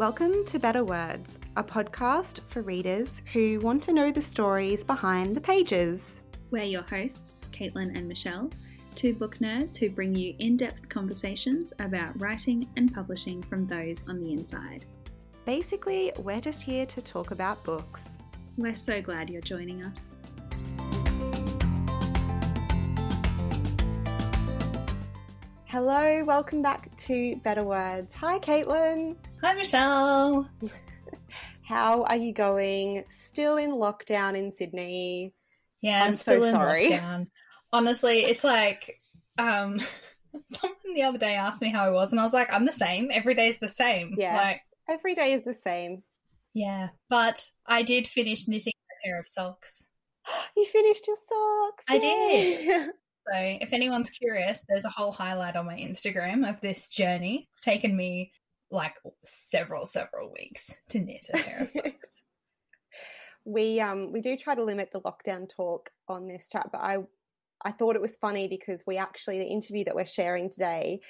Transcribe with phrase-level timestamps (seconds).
[0.00, 5.36] Welcome to Better Words, a podcast for readers who want to know the stories behind
[5.36, 6.22] the pages.
[6.50, 8.48] We're your hosts, Caitlin and Michelle,
[8.94, 14.02] two book nerds who bring you in depth conversations about writing and publishing from those
[14.08, 14.86] on the inside.
[15.44, 18.16] Basically, we're just here to talk about books.
[18.56, 20.14] We're so glad you're joining us.
[25.66, 28.14] Hello, welcome back to Better Words.
[28.14, 29.16] Hi, Caitlin.
[29.42, 30.50] Hi, Michelle.
[31.62, 33.04] How are you going?
[33.08, 35.34] Still in lockdown in Sydney.
[35.80, 36.88] Yeah, I'm still so in sorry.
[36.90, 37.26] lockdown.
[37.72, 39.00] Honestly, it's like
[39.38, 39.80] um
[40.52, 42.72] someone the other day asked me how I was and I was like, I'm the
[42.72, 43.08] same.
[43.10, 44.14] Every day's the same.
[44.18, 44.36] Yeah.
[44.36, 46.02] Like Every day is the same.
[46.52, 46.88] Yeah.
[47.08, 49.88] But I did finish knitting a pair of socks.
[50.56, 51.84] You finished your socks.
[51.88, 52.90] I did.
[53.26, 57.48] So if anyone's curious, there's a whole highlight on my Instagram of this journey.
[57.52, 58.32] It's taken me
[58.70, 62.22] like several, several weeks to knit a pair of socks.
[63.44, 66.98] we um we do try to limit the lockdown talk on this chat, but I
[67.64, 71.00] I thought it was funny because we actually the interview that we're sharing today,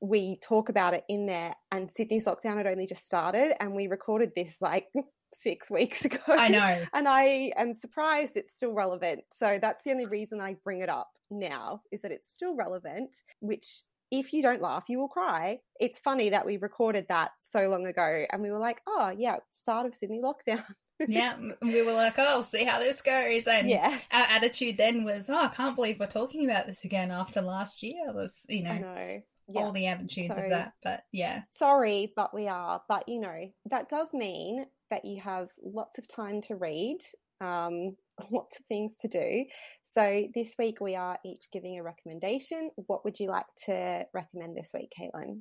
[0.00, 3.86] we talk about it in there, and Sydney's lockdown had only just started, and we
[3.86, 4.88] recorded this like
[5.34, 6.18] six weeks ago.
[6.28, 6.84] I know.
[6.92, 9.22] and I am surprised it's still relevant.
[9.32, 13.16] So that's the only reason I bring it up now is that it's still relevant,
[13.40, 13.82] which
[14.12, 15.58] if you don't laugh, you will cry.
[15.80, 19.36] It's funny that we recorded that so long ago and we were like, oh, yeah,
[19.50, 20.62] start of Sydney lockdown.
[21.08, 21.34] yeah.
[21.62, 23.46] We were like, oh, see how this goes.
[23.46, 27.10] And yeah, our attitude then was, oh, I can't believe we're talking about this again
[27.10, 28.12] after last year.
[28.12, 29.02] Was, you know, know.
[29.48, 29.60] Yeah.
[29.62, 30.74] all the attitudes So- of that.
[30.84, 31.42] But yeah.
[31.58, 32.82] Sorry, but we are.
[32.88, 36.98] But you know, that does mean that you have lots of time to read,
[37.40, 37.96] um,
[38.30, 39.44] lots of things to do.
[39.84, 42.70] So this week we are each giving a recommendation.
[42.76, 45.40] What would you like to recommend this week, Caitlin?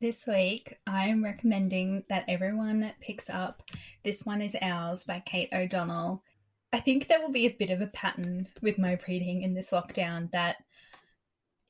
[0.00, 3.62] This week, I'm recommending that everyone picks up
[4.04, 6.22] This One Is Ours by Kate O'Donnell.
[6.70, 9.70] I think there will be a bit of a pattern with my reading in this
[9.70, 10.56] lockdown that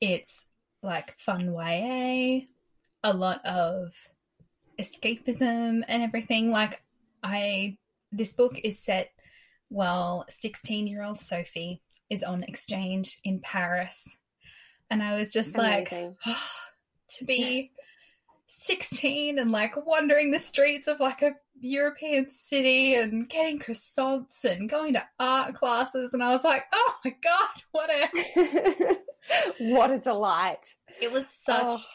[0.01, 0.45] it's
[0.83, 2.41] like fun YA,
[3.03, 3.93] a lot of
[4.77, 6.51] escapism and everything.
[6.51, 6.83] Like,
[7.23, 7.77] I,
[8.11, 9.11] this book is set
[9.69, 14.15] while 16 year old Sophie is on exchange in Paris.
[14.89, 16.15] And I was just like, Amazing.
[17.17, 17.71] to be
[18.47, 24.69] 16 and like wandering the streets of like a European city and getting croissants and
[24.69, 26.13] going to art classes.
[26.13, 28.97] And I was like, oh my God, what a.
[29.59, 30.75] what a delight!
[31.01, 31.53] It was oh.
[31.53, 31.87] such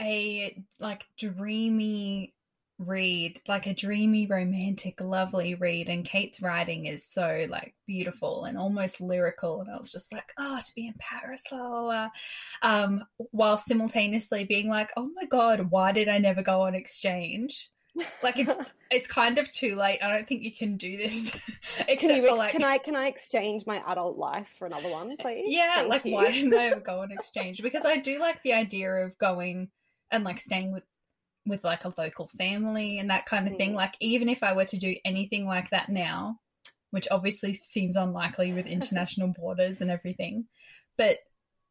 [0.00, 0.04] Oh.
[0.04, 2.34] a like dreamy
[2.78, 5.88] read, like a dreamy, romantic, lovely read.
[5.88, 9.60] And Kate's writing is so like beautiful and almost lyrical.
[9.60, 12.08] And I was just like, oh, to be in Paris, la la la.
[12.62, 17.70] Um, while simultaneously being like, oh my god, why did I never go on exchange?
[18.22, 18.56] Like it's
[18.90, 19.98] it's kind of too late.
[20.02, 21.40] I don't think you can do this, Can,
[21.88, 22.52] except you for like.
[22.52, 25.44] can I can I exchange my adult life for another one, please?
[25.48, 26.14] Yeah, Thank like you.
[26.14, 27.62] why didn't I ever go on exchange?
[27.62, 29.68] Because I do like the idea of going
[30.10, 30.84] and like staying with
[31.46, 33.72] with like a local family and that kind of thing.
[33.72, 33.76] Mm.
[33.76, 36.38] Like even if I were to do anything like that now,
[36.90, 40.46] which obviously seems unlikely with international borders and everything,
[40.96, 41.18] but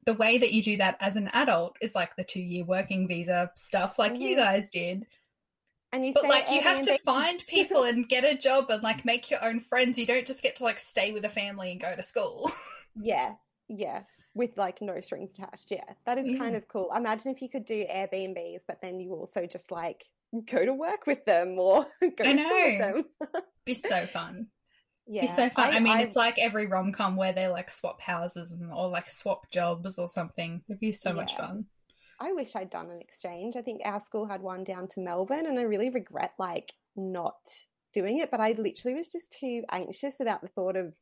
[0.06, 3.08] the way that you do that as an adult is like the two year working
[3.08, 4.40] visa stuff, like you Mhm.
[4.40, 5.06] guys did.
[5.94, 9.04] And you But like you have to find people and get a job and like
[9.06, 10.00] make your own friends.
[10.00, 12.50] You don't just get to like stay with a family and go to school.
[12.96, 13.36] Yeah,
[13.68, 14.04] yeah,
[14.34, 15.72] with like no strings attached.
[15.72, 16.92] Yeah, that is kind of cool.
[16.96, 20.06] Imagine if you could do Airbnbs, but then you also just like
[20.50, 23.06] go to work with them or go I to school with them.
[23.66, 24.48] Be so fun.
[25.08, 25.74] Yeah, be so fun.
[25.74, 29.10] I, mean, it's like every rom com where they like swap houses and or like
[29.10, 30.62] swap jobs or something.
[30.70, 31.66] It'd be so much fun.
[32.20, 33.56] I wish I'd done an exchange.
[33.56, 37.40] I think our school had one down to Melbourne, and I really regret like not
[37.94, 38.32] doing it.
[38.32, 40.94] But I literally was just too anxious about the thought of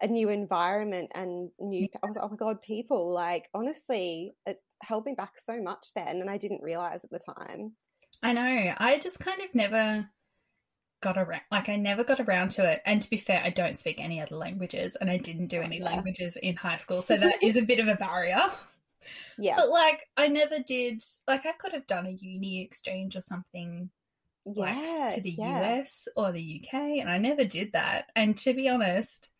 [0.00, 1.88] a new environment and new.
[2.02, 3.12] I was like, oh my god, people!
[3.12, 7.20] Like honestly, it held me back so much then, and I didn't realize at the
[7.20, 7.72] time.
[8.22, 8.74] I know.
[8.78, 10.08] I just kind of never
[11.04, 11.42] got around.
[11.52, 12.80] Like, I never got around to it.
[12.86, 15.78] And to be fair, I don't speak any other languages, and I didn't do any
[15.78, 15.84] yeah.
[15.84, 18.42] languages in high school, so that is a bit of a barrier.
[19.36, 21.02] Yeah, But like, I never did.
[21.28, 23.90] Like, I could have done a uni exchange or something
[24.46, 25.76] yeah, like to the yeah.
[25.78, 28.06] US or the UK, and I never did that.
[28.16, 29.30] And to be honest,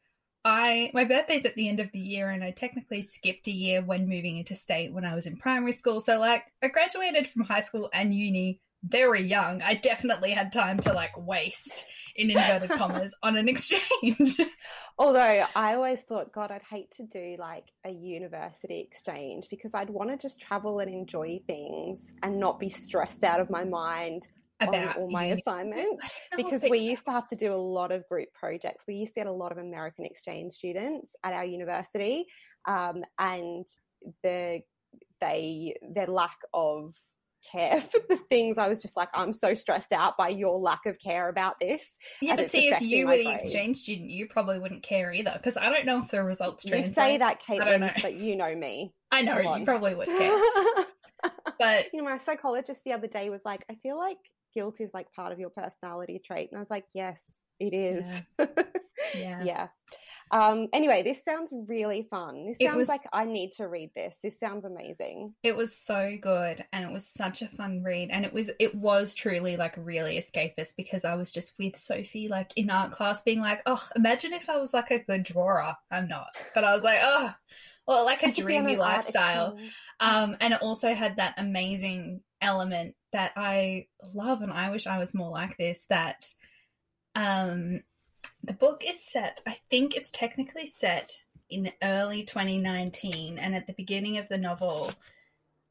[0.45, 3.83] I my birthday's at the end of the year, and I technically skipped a year
[3.83, 6.01] when moving into state when I was in primary school.
[6.01, 9.63] So like, I graduated from high school and uni very young.
[9.63, 11.87] I definitely had time to like waste
[12.17, 14.39] in inverted commas on an exchange.
[14.99, 19.91] Although I always thought, God, I'd hate to do like a university exchange because I'd
[19.91, 24.29] want to just travel and enjoy things and not be stressed out of my mind
[24.61, 25.41] about on all my uni.
[25.47, 28.29] assignments I don't know because we used to have to do a lot of group
[28.35, 28.85] projects.
[28.87, 32.27] We used to get a lot of American exchange students at our university,
[32.67, 33.67] um, and
[34.23, 34.63] the
[35.21, 36.95] they their lack of
[37.51, 40.87] care for the things I was just like I'm so stressed out by your lack
[40.87, 41.99] of care about this.
[42.21, 43.45] Yeah, but see, if you were the grades.
[43.45, 46.71] exchange student, you probably wouldn't care either because I don't know if the results You
[46.71, 46.95] translate.
[46.95, 47.87] say that, I don't know.
[47.89, 48.95] Caitlin, but you know me.
[49.11, 50.41] I know you probably would care,
[51.59, 54.19] but you know, my psychologist the other day was like, I feel like
[54.55, 56.51] guilt is like part of your personality trait.
[56.51, 57.21] And I was like, yes,
[57.61, 58.23] it is.
[58.39, 58.47] Yeah.
[59.17, 59.69] Yeah.
[60.31, 62.47] Um, anyway, this sounds really fun.
[62.47, 64.19] This sounds was- like I need to read this.
[64.23, 65.35] This sounds amazing.
[65.43, 68.75] it was so good and it was such a fun read and it was it
[68.75, 73.23] was truly like really escapist because I was just with Sophie like in art class
[73.23, 75.63] being like, oh, imagine if I was like a good drawer.
[75.91, 77.33] I'm not, but I was like, oh,
[77.87, 79.59] or like a I could be on dreamy lifestyle.
[80.01, 84.99] Um, and it also had that amazing element that I love, and I wish I
[84.99, 85.87] was more like this.
[85.87, 86.27] That
[87.15, 87.81] um,
[88.43, 89.41] the book is set.
[89.47, 91.11] I think it's technically set
[91.49, 94.93] in early 2019, and at the beginning of the novel,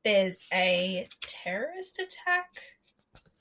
[0.04, 2.48] there's a terrorist attack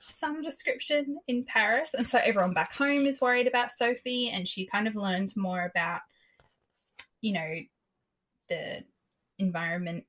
[0.06, 4.66] some description in Paris, and so everyone back home is worried about Sophie, and she
[4.66, 6.00] kind of learns more about,
[7.20, 7.54] you know,
[8.48, 8.84] the
[9.38, 10.04] environment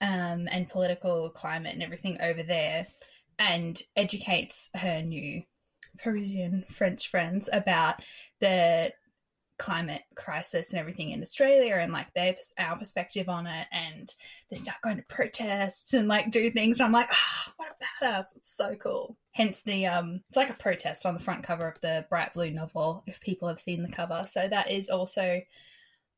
[0.00, 2.86] um, and political climate and everything over there,
[3.42, 5.42] and educates her new
[5.98, 7.96] Parisian French friends about
[8.40, 8.92] the
[9.58, 14.12] climate crisis and everything in Australia and like their our perspective on it and
[14.50, 16.78] they start going to protests and like do things.
[16.78, 18.36] And I'm like ah what a badass.
[18.36, 19.16] It's so cool.
[19.32, 22.50] Hence the um it's like a protest on the front cover of the bright blue
[22.50, 24.24] novel if people have seen the cover.
[24.28, 25.40] So that is also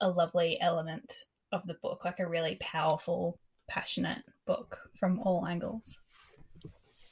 [0.00, 3.38] a lovely element of the book like a really powerful
[3.68, 5.98] passionate book from all angles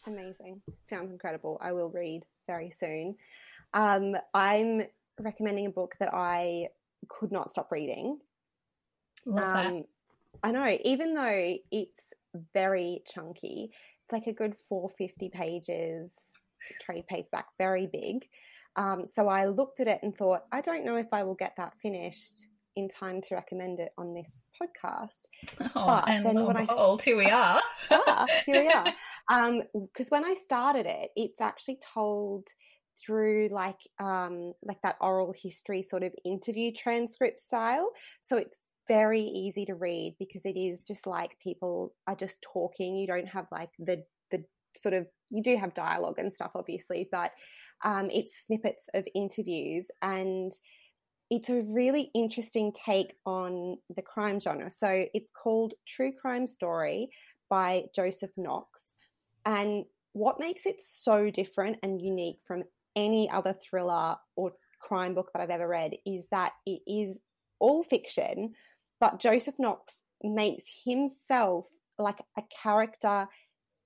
[0.06, 0.60] Amazing.
[0.82, 1.58] Sounds incredible.
[1.60, 3.16] I will read very soon.
[3.75, 4.82] Um, I'm
[5.20, 6.69] recommending a book that I
[7.08, 8.19] could not stop reading.
[9.26, 9.84] love that Um,
[10.43, 12.12] I know, even though it's
[12.52, 13.70] very chunky,
[14.04, 16.12] it's like a good 450 pages,
[16.81, 18.26] trade paperback, very big.
[18.76, 21.54] Um, so I looked at it and thought, I don't know if I will get
[21.56, 25.23] that finished in time to recommend it on this podcast.
[25.75, 27.59] oh, but and then when and I- behold, here we are
[27.91, 28.87] ah, here we are.
[29.31, 32.49] Um, because when I started it, it's actually told
[33.01, 37.91] through like um like that oral history sort of interview transcript style.
[38.21, 38.59] So it's
[38.89, 42.97] very easy to read because it is just like people are just talking.
[42.97, 44.45] You don't have like the the
[44.77, 47.31] sort of you do have dialogue and stuff obviously, but
[47.85, 50.53] um it's snippets of interviews and
[51.32, 54.69] it's a really interesting take on the crime genre.
[54.69, 57.08] So it's called True Crime Story
[57.49, 58.93] by Joseph Knox.
[59.46, 62.64] And what makes it so different and unique from
[62.96, 67.20] any other thriller or crime book that I've ever read is that it is
[67.61, 68.52] all fiction,
[69.00, 71.67] but Joseph Knox makes himself
[71.99, 73.26] like a character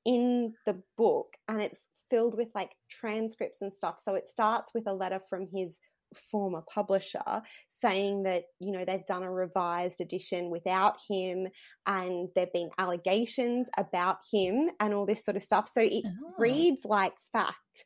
[0.05, 4.01] in the book and it's filled with like transcripts and stuff.
[4.03, 5.79] So it starts with a letter from his
[6.15, 11.49] former publisher saying that you know they've done a revised edition without him
[11.87, 15.69] and there've been allegations about him and all this sort of stuff.
[15.71, 16.35] So it Oh.
[16.39, 17.85] reads like fact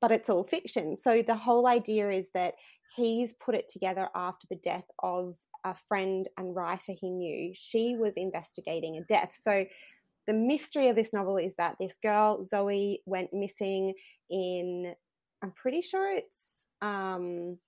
[0.00, 0.96] but it's all fiction.
[0.98, 2.56] So the whole idea is that
[2.94, 5.34] he's put it together after the death of
[5.64, 7.52] a friend and writer he knew.
[7.54, 9.34] She was investigating a death.
[9.40, 9.64] So
[10.26, 13.94] the mystery of this novel is that this girl zoe went missing
[14.30, 14.94] in
[15.42, 16.53] i'm pretty sure it's
[16.84, 17.58] um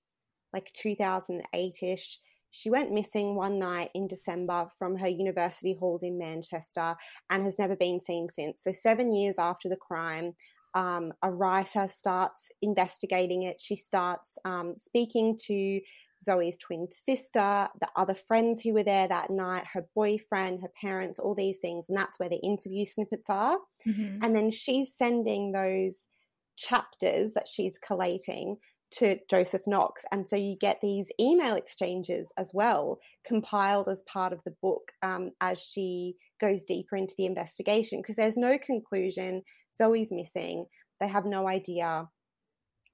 [0.53, 2.17] like 2008ish
[2.51, 6.95] she went missing one night in december from her university halls in manchester
[7.31, 8.63] and has never been seen since.
[8.63, 10.35] So seven years after the crime
[10.75, 13.57] um, a writer starts investigating it.
[13.59, 15.81] She starts um, speaking to
[16.23, 21.19] zoe's twin sister the other friends who were there that night her boyfriend her parents
[21.19, 23.59] all these things and that's where the interview snippets are.
[23.87, 24.19] Mhm.
[24.23, 26.09] and then she's sending those
[26.57, 28.57] chapters that she's collating
[28.99, 30.05] to Joseph Knox.
[30.13, 34.93] And so you get these email exchanges as well, compiled as part of the book
[35.03, 39.43] um, as she goes deeper into the investigation, because there's no conclusion.
[39.77, 40.67] Zoe's missing.
[41.01, 42.09] They have no idea,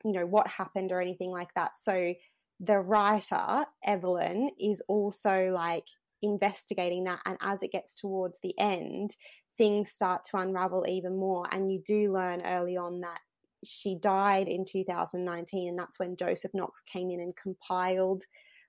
[0.04, 1.76] you know, what happened or anything like that.
[1.76, 2.14] So
[2.58, 5.86] the writer, Evelyn, is also like
[6.22, 7.20] investigating that.
[7.26, 9.14] And as it gets towards the end,
[9.56, 11.46] things start to unravel even more.
[11.52, 13.20] And you do learn early on that
[13.64, 18.22] she died in 2019, and that's when Joseph Knox came in and compiled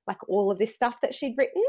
[0.07, 1.63] like all of this stuff that she'd written.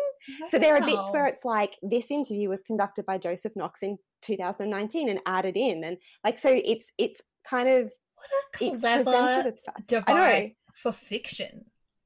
[0.48, 3.98] So there are bits where it's like this interview was conducted by Joseph Knox in
[4.22, 9.04] 2019 and added in, and like so it's it's kind of what a it's clever
[9.04, 9.92] presented as fact.
[9.92, 10.26] I know.
[10.26, 11.64] device for fiction.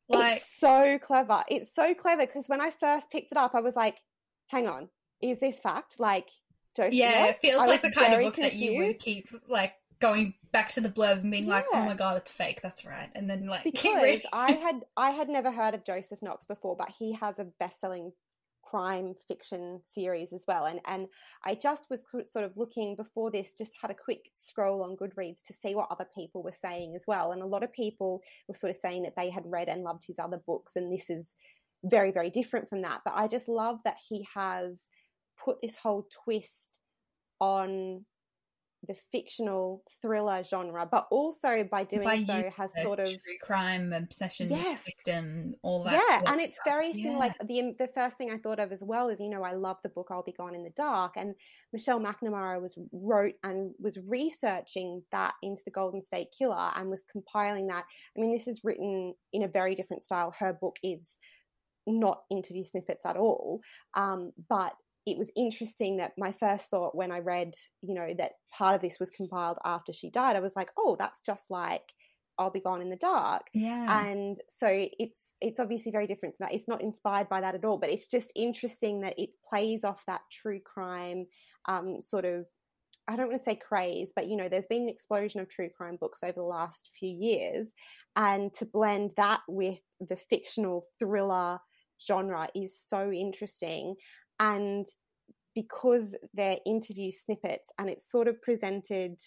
[0.08, 1.44] Like, it's so clever.
[1.48, 3.98] It's so clever because when I first picked it up, I was like,
[4.48, 4.88] "Hang on,
[5.22, 6.28] is this fact?" Like,
[6.76, 7.30] Joseph yeah, Knox?
[7.30, 10.68] it feels I like the kind of book that you would keep like going back
[10.70, 13.46] to the blurb and being like, "Oh my god, it's fake." That's right, and then
[13.46, 14.20] like because.
[14.32, 18.12] I had I had never heard of Joseph Knox before, but he has a best-selling
[18.62, 20.66] crime fiction series as well.
[20.66, 21.06] And and
[21.44, 25.42] I just was sort of looking before this, just had a quick scroll on Goodreads
[25.46, 27.32] to see what other people were saying as well.
[27.32, 30.04] And a lot of people were sort of saying that they had read and loved
[30.06, 31.34] his other books, and this is
[31.84, 33.00] very very different from that.
[33.04, 34.86] But I just love that he has
[35.42, 36.80] put this whole twist
[37.40, 38.04] on
[38.86, 43.92] the fictional thriller genre, but also by doing By so has sort of true crime
[43.92, 44.84] obsession, Yes.
[44.84, 45.94] victim, all that.
[45.94, 46.64] yeah, sort of and it's stuff.
[46.66, 47.12] very similar.
[47.12, 47.18] Yeah.
[47.18, 49.78] Like the the first thing I thought of as well is you know I love
[49.82, 51.34] the book I'll Be Gone in the Dark, and
[51.72, 57.04] Michelle McNamara was wrote and was researching that into the Golden State Killer and was
[57.10, 57.84] compiling that.
[58.16, 60.32] I mean, this is written in a very different style.
[60.38, 61.18] Her book is
[61.86, 63.60] not interview snippets at all,
[63.94, 64.74] um, but
[65.10, 68.80] it was interesting that my first thought when I read, you know, that part of
[68.80, 71.92] this was compiled after she died, I was like, oh, that's just like
[72.38, 73.42] I'll Be Gone in the Dark.
[73.52, 74.08] Yeah.
[74.08, 76.54] and so it's it's obviously very different from that.
[76.54, 80.04] It's not inspired by that at all but it's just interesting that it plays off
[80.06, 81.26] that true crime
[81.68, 82.46] um, sort of
[83.08, 85.68] i don't want to say craze but you know there's been an explosion of true
[85.74, 87.72] crime books over the last few years
[88.16, 91.58] and to blend that with the fictional thriller
[92.06, 93.94] genre is so interesting
[94.40, 94.86] and
[95.54, 99.18] because they're interview snippets and it's sort of presented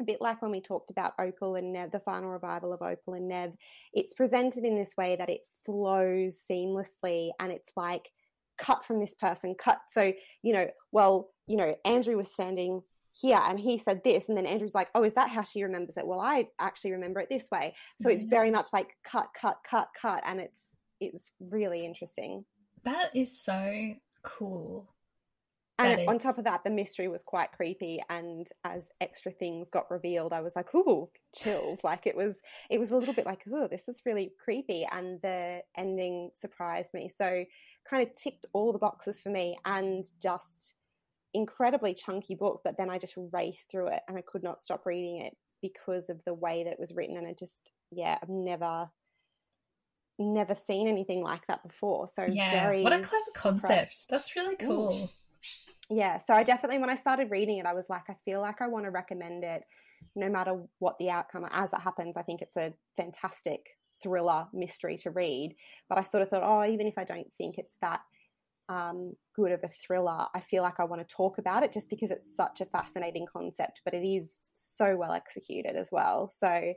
[0.00, 3.14] a bit like when we talked about Opal and Nev, the final revival of Opal
[3.14, 3.52] and Nev,
[3.92, 8.10] it's presented in this way that it flows seamlessly and it's like
[8.58, 9.80] cut from this person, cut.
[9.90, 10.12] So,
[10.42, 14.46] you know, well, you know, Andrew was standing here and he said this, and then
[14.46, 16.06] Andrew's like, oh, is that how she remembers it?
[16.06, 17.74] Well, I actually remember it this way.
[18.00, 18.30] So it's mm-hmm.
[18.30, 20.58] very much like cut, cut, cut, cut, and it's
[21.00, 22.44] it's really interesting.
[22.84, 24.94] That is so cool.
[25.78, 28.02] And on top of that, the mystery was quite creepy.
[28.10, 32.78] And as extra things got revealed, I was like, "Ooh, chills!" Like it was, it
[32.78, 37.10] was a little bit like, "Oh, this is really creepy." And the ending surprised me,
[37.14, 37.44] so
[37.88, 40.74] kind of ticked all the boxes for me, and just
[41.32, 42.60] incredibly chunky book.
[42.62, 46.10] But then I just raced through it, and I could not stop reading it because
[46.10, 47.16] of the way that it was written.
[47.16, 48.90] And I just, yeah, I've never,
[50.20, 52.06] never seen anything like that before.
[52.08, 52.50] So Yeah.
[52.50, 53.72] very what a clever concept.
[53.72, 54.06] impressed.
[54.10, 54.66] That's really Ooh.
[54.66, 55.12] cool.
[55.92, 58.60] yeah so i definitely when i started reading it i was like i feel like
[58.62, 59.64] i want to recommend it
[60.14, 64.96] no matter what the outcome as it happens i think it's a fantastic thriller mystery
[64.96, 65.54] to read
[65.88, 68.00] but i sort of thought oh even if i don't think it's that
[68.68, 71.90] um, good of a thriller i feel like i want to talk about it just
[71.90, 76.72] because it's such a fascinating concept but it is so well executed as well so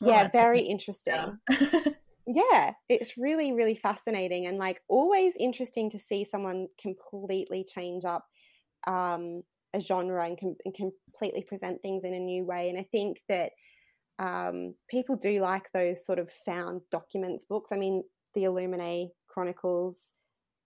[0.00, 1.38] yeah that's very interesting.
[2.26, 8.24] yeah it's really really fascinating and like always interesting to see someone completely change up
[8.86, 9.42] um,
[9.74, 13.20] a genre and, com- and completely present things in a new way and i think
[13.28, 13.50] that
[14.18, 17.70] um, people do like those sort of found documents books.
[17.72, 20.12] I mean the illuminae chronicles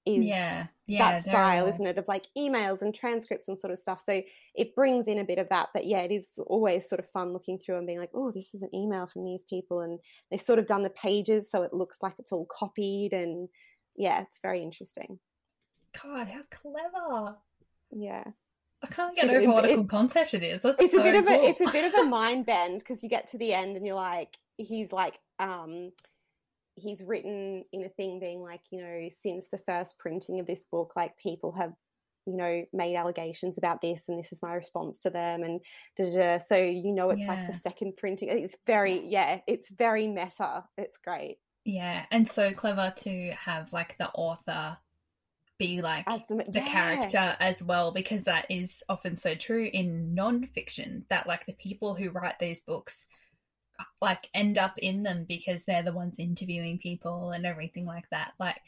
[0.07, 0.67] is yeah.
[0.87, 1.13] Yeah.
[1.13, 1.99] that style, isn't it?
[1.99, 4.03] Of like emails and transcripts and sort of stuff.
[4.05, 4.23] So
[4.55, 5.71] it brings in a bit of that.
[5.75, 8.55] But yeah, it is always sort of fun looking through and being like, oh, this
[8.55, 9.81] is an email from these people.
[9.81, 9.99] And
[10.31, 13.13] they've sort of done the pages so it looks like it's all copied.
[13.13, 13.49] And
[13.97, 15.19] yeah, it's very interesting.
[16.03, 17.37] God, how clever.
[17.91, 18.25] Yeah.
[18.83, 20.61] I can't get over what a cool concept it is.
[20.61, 23.03] That's It's so a bit of a it's a bit of a mind bend because
[23.03, 25.91] you get to the end and you're like, he's like, um,
[26.77, 30.63] he's written in a thing being like, you know, since the first printing of this
[30.71, 31.73] book, like people have,
[32.27, 35.61] you know, made allegations about this and this is my response to them and
[35.97, 36.45] da, da, da.
[36.45, 38.29] so you know it's like the second printing.
[38.29, 40.65] It's very yeah, it's very meta.
[40.77, 41.39] It's great.
[41.65, 44.77] Yeah, and so clever to have like the author
[45.59, 46.67] be like the, the yeah.
[46.67, 51.95] character as well, because that is often so true in non-fiction that like the people
[51.95, 53.07] who write these books
[54.01, 58.33] like end up in them because they're the ones interviewing people and everything like that.
[58.39, 58.61] Like,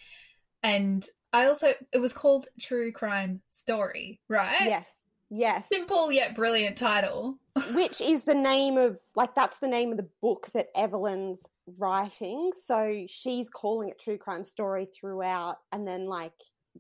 [0.63, 4.57] and I also it was called True Crime Story, right?
[4.63, 4.91] Yes.
[5.31, 5.67] Yes.
[5.71, 7.39] Simple yet brilliant title.
[7.75, 11.43] which is the name of like that's the name of the book that Evelyn's
[11.77, 12.51] writing.
[12.67, 16.33] So she's calling it true crime story throughout, and then like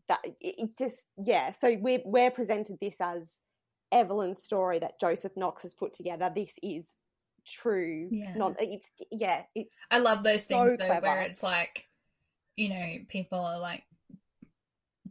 [0.08, 1.52] that it, just yeah.
[1.52, 3.34] So we're we're presented this as
[3.92, 6.30] Evelyn's story that Joseph Knox has put together.
[6.34, 6.88] This is
[7.50, 8.08] true.
[8.10, 8.34] Yeah.
[8.34, 9.42] Not it's yeah.
[9.54, 11.86] It's I love those So things though, where it's like,
[12.56, 13.84] you know, people are like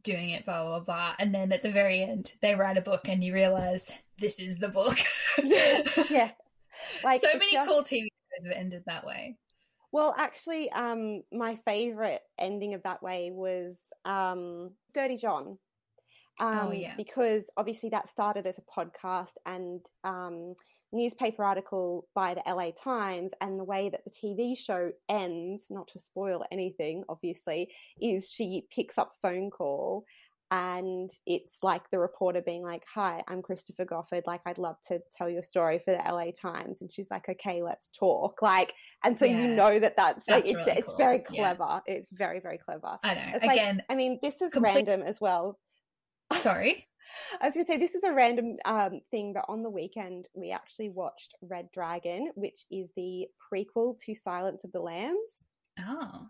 [0.04, 3.08] doing it, blah blah blah, and then at the very end they write a book,
[3.08, 4.98] and you realize this is the book.
[5.44, 6.32] yeah yeah.
[7.04, 7.70] like so many just...
[7.70, 9.38] cool TV shows have ended that way.
[9.92, 15.58] Well, actually, um, my favorite ending of that way was um, Dirty John.
[16.40, 16.94] Oh, um, oh, yeah.
[16.98, 20.56] Because obviously that started as a podcast and um,
[20.92, 25.88] newspaper article by the LA Times, and the way that the TV show ends, not
[25.90, 30.06] to spoil anything, obviously, is she picks up phone call
[30.50, 34.24] and it's like the reporter being like hi i'm christopher goffard.
[34.26, 36.82] Like i'd love to tell your story for the la times.
[36.82, 38.42] And she's like okay let's talk.
[38.42, 39.42] Like and so yeah.
[39.42, 40.98] you know that that's, that's like it's, really it's cool.
[40.98, 41.82] very clever.
[41.88, 41.96] Yeah.
[41.96, 42.98] it's very very clever.
[43.04, 43.22] I know.
[43.36, 44.76] It's again like, i mean this is complete...
[44.76, 45.60] random as well.
[46.40, 46.88] Sorry
[47.42, 50.28] I was going to say this is a random um, thing, but on the weekend
[50.34, 55.46] we actually watched Red Dragon, which is the prequel to Silence of the Lambs.
[55.80, 56.28] Oh,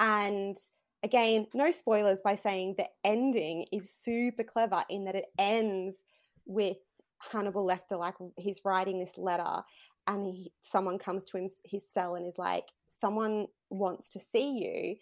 [0.00, 0.56] and
[1.02, 6.04] again, no spoilers by saying the ending is super clever in that it ends
[6.46, 6.76] with
[7.18, 9.62] Hannibal Lecter, like he's writing this letter
[10.06, 14.50] and he, someone comes to him, his cell and is like, someone wants to see
[14.50, 14.96] you.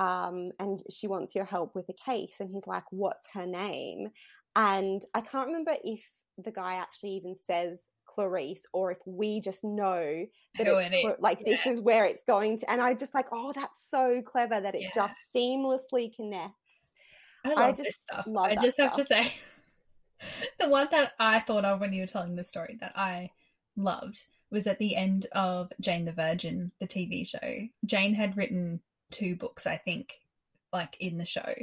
[0.00, 2.36] Um, and she wants your help with a case.
[2.40, 4.08] And he's like, what's her name?
[4.56, 6.02] And I can't remember if
[6.42, 10.26] the guy actually even says Clarice or if we just know
[10.58, 11.52] that Who it's it like yeah.
[11.52, 14.74] this is where it's going to and I just like oh that's so clever that
[14.74, 14.90] it yeah.
[14.94, 16.54] just seamlessly connects
[17.44, 18.24] I, love I just stuff.
[18.26, 18.96] love I just stuff.
[18.96, 19.32] have to say
[20.58, 23.30] the one that I thought of when you were telling the story that I
[23.76, 28.80] loved was at the end of Jane the Virgin the TV show Jane had written
[29.10, 30.20] two books I think
[30.72, 31.54] like in the show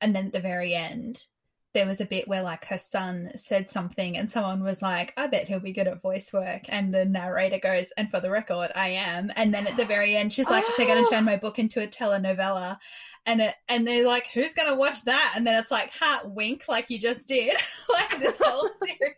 [0.00, 1.26] and then at the very end
[1.74, 5.26] there was a bit where like her son said something and someone was like, I
[5.26, 6.62] bet he'll be good at voice work.
[6.68, 9.32] And the narrator goes, and for the record, I am.
[9.34, 10.74] And then at the very end, she's like, oh.
[10.76, 12.78] they're going to turn my book into a telenovela.
[13.26, 15.34] And it, and they're like, who's going to watch that?
[15.36, 17.56] And then it's like, heart wink, like you just did.
[17.92, 19.16] like this whole series.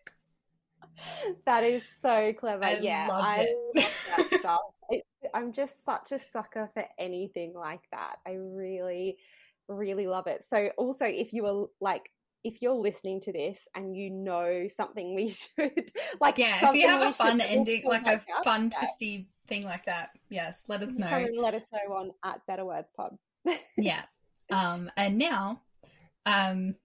[1.44, 2.64] That is so clever.
[2.64, 4.60] I yeah, I love that stuff.
[5.34, 8.16] I'm just such a sucker for anything like that.
[8.26, 9.18] I really,
[9.68, 10.44] really love it.
[10.44, 12.10] So, also, if you were like
[12.46, 16.86] if you're listening to this and you know something we should like yeah if you
[16.86, 21.08] have a fun ending like a fun twisty thing like that yes let us know
[21.08, 23.16] Come let us know on at better words pod
[23.76, 24.02] yeah
[24.52, 25.60] um and now
[26.24, 26.76] um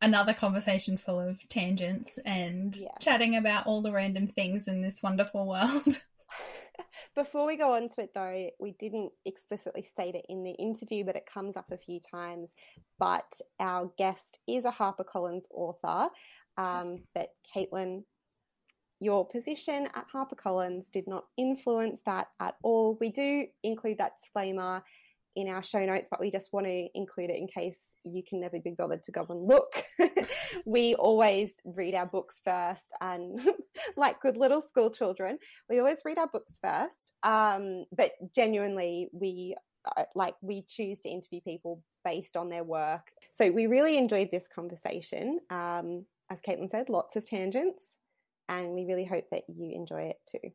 [0.00, 2.88] another conversation full of tangents and yeah.
[3.00, 6.00] chatting about all the random things in this wonderful world
[7.14, 11.04] before we go on to it, though, we didn't explicitly state it in the interview,
[11.04, 12.54] but it comes up a few times.
[12.98, 16.10] But our guest is a HarperCollins author.
[16.56, 17.06] Um, yes.
[17.14, 18.04] But Caitlin,
[19.00, 22.96] your position at HarperCollins did not influence that at all.
[23.00, 24.82] We do include that disclaimer
[25.38, 28.40] in our show notes, but we just want to include it in case you can
[28.40, 29.84] never be bothered to go and look.
[30.66, 33.40] we always read our books first, and
[33.96, 35.38] like good little school children,
[35.70, 37.12] we always read our books first.
[37.22, 39.54] Um, but genuinely, we
[39.96, 43.12] uh, like we choose to interview people based on their work.
[43.34, 45.38] So we really enjoyed this conversation.
[45.50, 47.84] Um, as Caitlin said, lots of tangents,
[48.48, 50.50] and we really hope that you enjoy it too.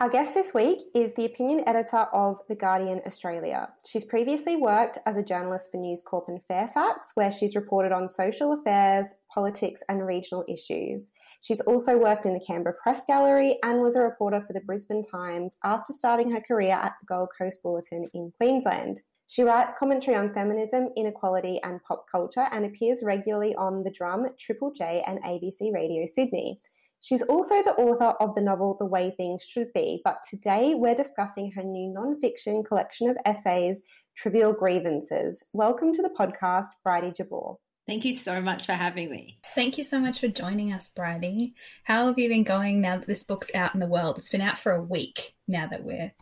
[0.00, 3.68] Our guest this week is the opinion editor of The Guardian Australia.
[3.86, 8.08] She's previously worked as a journalist for News Corp in Fairfax, where she's reported on
[8.08, 11.10] social affairs, politics, and regional issues.
[11.42, 15.02] She's also worked in the Canberra Press Gallery and was a reporter for the Brisbane
[15.02, 19.02] Times after starting her career at the Gold Coast Bulletin in Queensland.
[19.26, 24.28] She writes commentary on feminism, inequality, and pop culture and appears regularly on The Drum,
[24.38, 26.56] Triple J, and ABC Radio Sydney.
[27.02, 30.94] She's also the author of the novel The Way Things Should Be, but today we're
[30.94, 33.82] discussing her new nonfiction collection of essays,
[34.18, 35.42] Trivial Grievances.
[35.54, 37.54] Welcome to the podcast, Bridie Jabbour.
[37.86, 39.38] Thank you so much for having me.
[39.54, 41.54] Thank you so much for joining us, Bridie.
[41.84, 44.18] How have you been going now that this book's out in the world?
[44.18, 46.12] It's been out for a week now that we're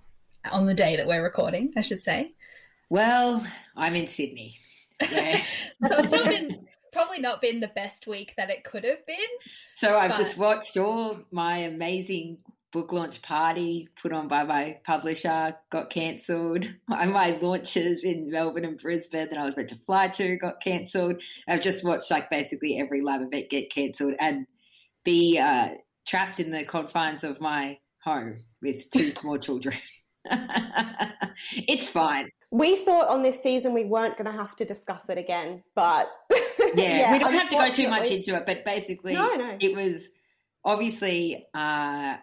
[0.52, 2.34] on the day that we're recording, I should say.
[2.88, 3.44] Well,
[3.76, 4.58] I'm in Sydney.
[5.10, 5.44] Yeah.
[5.80, 6.66] That's been
[6.98, 9.16] probably not been the best week that it could have been.
[9.76, 10.18] So I've but...
[10.18, 12.38] just watched all my amazing
[12.72, 16.68] book launch party put on by my publisher got cancelled.
[16.88, 21.22] My launches in Melbourne and Brisbane that I was meant to fly to got cancelled.
[21.48, 24.46] I've just watched like basically every live event get cancelled and
[25.04, 25.68] be uh,
[26.06, 29.76] trapped in the confines of my home with two small children.
[31.52, 32.28] it's fine.
[32.50, 36.10] We thought on this season we weren't going to have to discuss it again, but
[36.76, 39.56] yeah, yeah, we don't have to go too much into it, but basically, no, no.
[39.60, 40.08] it was
[40.64, 42.16] obviously uh,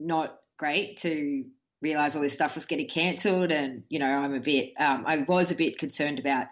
[0.00, 1.44] not great to
[1.82, 3.50] realize all this stuff was getting cancelled.
[3.50, 6.46] And, you know, I'm a bit, um, I was a bit concerned about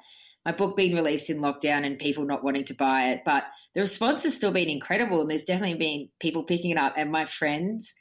[0.44, 3.22] my book being released in lockdown and people not wanting to buy it.
[3.24, 5.20] But the response has still been incredible.
[5.20, 6.94] And there's definitely been people picking it up.
[6.96, 7.94] And my friends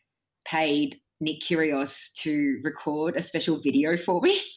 [0.45, 4.41] paid Nick Kyrgios to record a special video for me.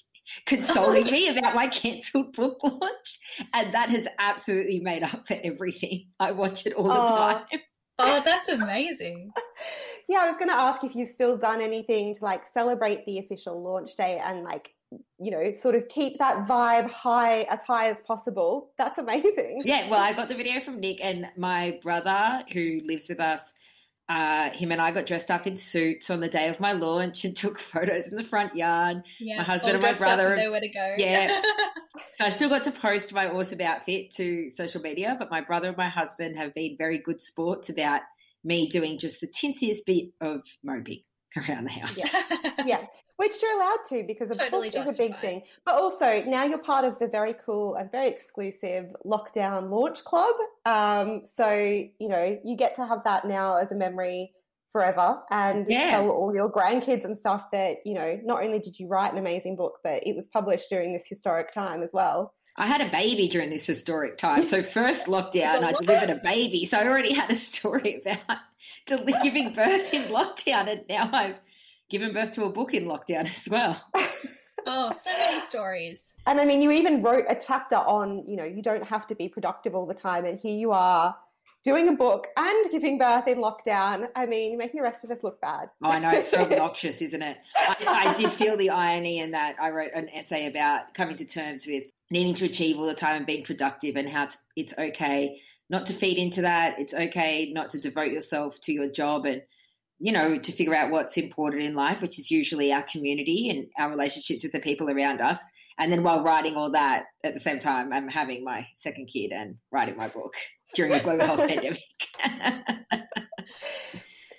[0.47, 3.19] consoling me about my cancelled book launch.
[3.53, 6.07] And that has absolutely made up for everything.
[6.19, 7.09] I watch it all the oh.
[7.09, 7.61] time.
[7.99, 9.31] Oh, that's amazing.
[10.09, 13.19] yeah, I was going to ask if you've still done anything to like celebrate the
[13.19, 14.75] official launch day and like,
[15.19, 18.71] you know, sort of keep that vibe high as high as possible.
[18.77, 19.63] That's amazing.
[19.65, 23.53] Yeah, well, I got the video from Nick and my brother who lives with us
[24.13, 27.25] uh, him and I got dressed up in suits on the day of my launch
[27.25, 29.03] and took photos in the front yard.
[29.19, 30.37] Yeah, my husband and my brother.
[30.37, 30.95] Nowhere to go.
[30.99, 31.41] Yeah.
[32.13, 35.69] so I still got to post my awesome outfit to social media, but my brother
[35.69, 38.03] and my husband have been very good sports about
[38.45, 41.03] me doing just the tinsiest bit of moping
[41.37, 41.97] around the house.
[41.97, 42.65] Yeah.
[42.67, 42.87] yeah
[43.23, 44.91] which you're allowed to because a totally book justified.
[44.91, 45.43] is a big thing.
[45.65, 50.35] But also now you're part of the very cool and very exclusive lockdown launch club.
[50.67, 54.33] Um, so you know you get to have that now as a memory
[54.73, 55.91] forever and yeah.
[55.91, 59.19] tell all your grandkids and stuff that you know not only did you write an
[59.19, 62.35] amazing book, but it was published during this historic time as well.
[62.57, 64.45] I had a baby during this historic time.
[64.47, 66.65] So first lockdown, I delivered a baby.
[66.65, 68.39] So I already had a story about
[69.23, 71.41] giving birth in lockdown, and now I've
[71.93, 73.81] given birth to a book in lockdown as well.
[74.67, 76.15] oh, so many stories.
[76.27, 79.15] And I mean, you even wrote a chapter on, you know, you don't have to
[79.15, 80.25] be productive all the time.
[80.25, 81.15] And here you are
[81.65, 84.09] doing a book and giving birth in lockdown.
[84.17, 85.69] I mean, you're making the rest of us look bad.
[85.83, 86.11] Oh, I know.
[86.11, 87.37] It's so obnoxious, isn't it?
[87.57, 91.25] I, I, did feel the irony in that I wrote an essay about coming to
[91.25, 95.41] terms with needing to achieve all the time and being productive and how it's okay
[95.71, 96.79] not to feed into that.
[96.79, 99.43] It's okay not to devote yourself to your job and
[100.03, 103.69] you know, to figure out what's important in life, which is usually our community and
[103.79, 105.39] our relationships with the people around us.
[105.79, 109.31] And then while writing all that at the same time, I'm having my second kid
[109.31, 110.35] and writing my book
[110.75, 111.79] during a global health pandemic.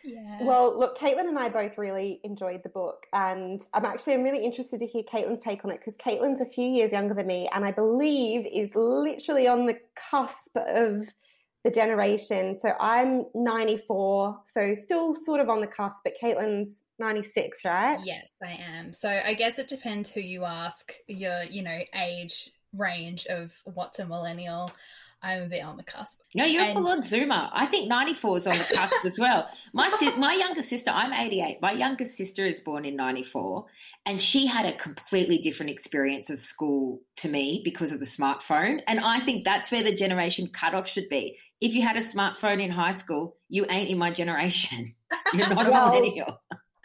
[0.04, 0.43] yeah.
[0.43, 4.43] Well, look, Caitlin and I both really enjoyed the book, and I'm actually I'm really
[4.43, 7.49] interested to hear Caitlin's take on it because Caitlin's a few years younger than me,
[7.54, 11.08] and I believe is literally on the cusp of
[11.63, 12.58] the generation.
[12.58, 17.99] So I'm 94, so still sort of on the cusp, but Caitlin's 96, right?
[18.04, 18.93] Yes, I am.
[18.93, 23.99] So I guess it depends who you ask, your, you know, age range of what's
[23.99, 24.71] a millennial.
[25.23, 26.19] I'm a bit on the cusp.
[26.36, 26.71] No, you're and...
[26.71, 27.49] a full on Zoomer.
[27.54, 29.47] I think 94 is on the cusp as well.
[29.71, 31.60] My si- my younger sister, I'm 88.
[31.62, 33.65] My younger sister is born in 94,
[34.06, 38.82] and she had a completely different experience of school to me because of the smartphone.
[38.86, 41.38] And I think that's where the generation cutoff should be.
[41.63, 44.95] If you had a smartphone in high school, you ain't in my generation.
[45.34, 46.41] You're not well, a millennial.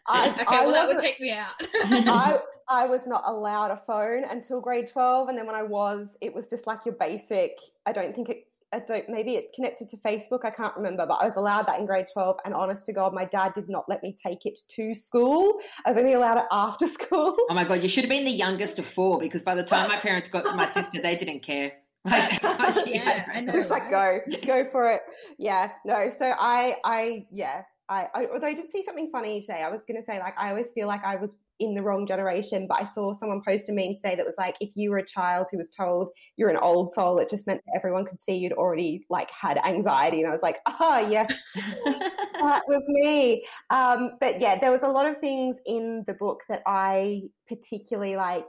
[0.07, 1.53] I, okay, I well, that would take me out.
[1.75, 2.39] I,
[2.69, 5.31] I was not allowed a phone until grade 12.
[5.31, 8.45] And then when I was, it was just like your basic, I don't think it,
[8.73, 10.45] I don't, maybe it connected to Facebook.
[10.45, 12.39] I can't remember, but I was allowed that in grade 12.
[12.45, 15.59] And honest to God, my dad did not let me take it to school.
[15.87, 17.35] I was only allowed it after school.
[17.51, 19.89] Oh my God, you should have been the youngest of four because by the time
[19.89, 21.73] my parents got to my sister, they didn't care.
[22.11, 23.53] Like that's yeah, I know.
[23.53, 25.03] Just like go, go for it.
[25.39, 26.11] Yeah, no.
[26.19, 29.85] So I, I, yeah, I, I, although I did see something funny today, I was
[29.85, 32.81] going to say like I always feel like I was in the wrong generation, but
[32.81, 35.49] I saw someone post a meme today that was like, if you were a child
[35.51, 38.53] who was told you're an old soul, it just meant that everyone could see you'd
[38.53, 43.45] already like had anxiety, and I was like, ah, oh, yes, that was me.
[43.71, 48.17] Um, but yeah, there was a lot of things in the book that I particularly
[48.17, 48.49] like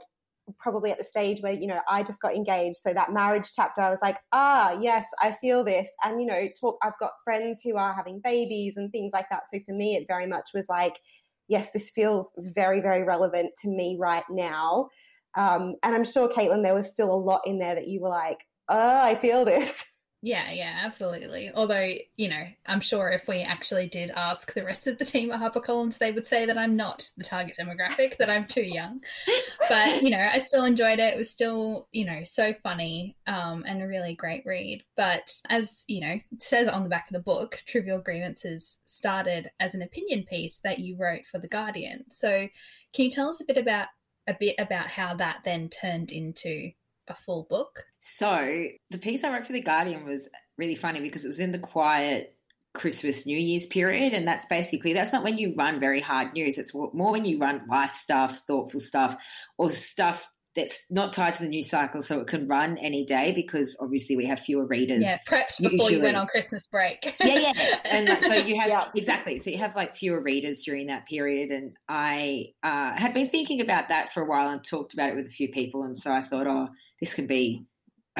[0.58, 2.76] probably at the stage where you know I just got engaged.
[2.76, 5.90] So that marriage chapter I was like ah yes I feel this.
[6.04, 9.44] And you know talk I've got friends who are having babies and things like that.
[9.52, 11.00] So for me it very much was like
[11.48, 14.88] yes this feels very very relevant to me right now.
[15.36, 18.08] Um, and I'm sure Caitlin there was still a lot in there that you were
[18.08, 19.84] like oh I feel this
[20.22, 21.50] Yeah, yeah, absolutely.
[21.54, 25.30] Although, you know, I'm sure if we actually did ask the rest of the team
[25.32, 29.00] at HarperCollins, they would say that I'm not the target demographic, that I'm too young.
[29.66, 31.14] But, you know, I still enjoyed it.
[31.14, 34.84] It was still, you know, so funny um, and a really great read.
[34.94, 39.50] But as, you know, it says on the back of the book, Trivial Grievances started
[39.58, 42.04] as an opinion piece that you wrote for The Guardian.
[42.10, 42.46] So
[42.92, 43.88] can you tell us a bit about
[44.26, 46.72] a bit about how that then turned into
[47.08, 47.86] a full book?
[48.00, 51.52] So the piece I wrote for The Guardian was really funny because it was in
[51.52, 52.34] the quiet
[52.72, 54.12] Christmas New Year's period.
[54.12, 56.58] And that's basically, that's not when you run very hard news.
[56.58, 59.16] It's more when you run life stuff, thoughtful stuff,
[59.58, 63.32] or stuff that's not tied to the news cycle, so it can run any day
[63.32, 65.02] because obviously we have fewer readers.
[65.02, 65.94] Yeah, prepped before usually.
[65.94, 67.14] you went on Christmas break.
[67.24, 68.84] yeah, yeah, and like, so you have yeah.
[68.96, 69.38] exactly.
[69.38, 73.60] So you have like fewer readers during that period, and I uh, had been thinking
[73.60, 76.10] about that for a while and talked about it with a few people, and so
[76.12, 76.68] I thought, oh,
[77.00, 77.64] this can be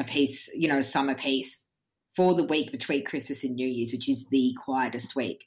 [0.01, 1.63] a piece, you know, a summer piece
[2.15, 5.45] for the week between Christmas and New Year's, which is the quietest week.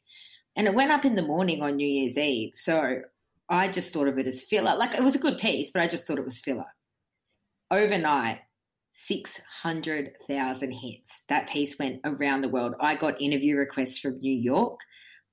[0.57, 3.01] And it went up in the morning on New Year's Eve, so
[3.49, 4.77] I just thought of it as filler.
[4.77, 6.65] Like it was a good piece, but I just thought it was filler.
[7.71, 8.39] Overnight,
[8.93, 11.23] 600,000 hits.
[11.29, 12.75] That piece went around the world.
[12.81, 14.81] I got interview requests from New York.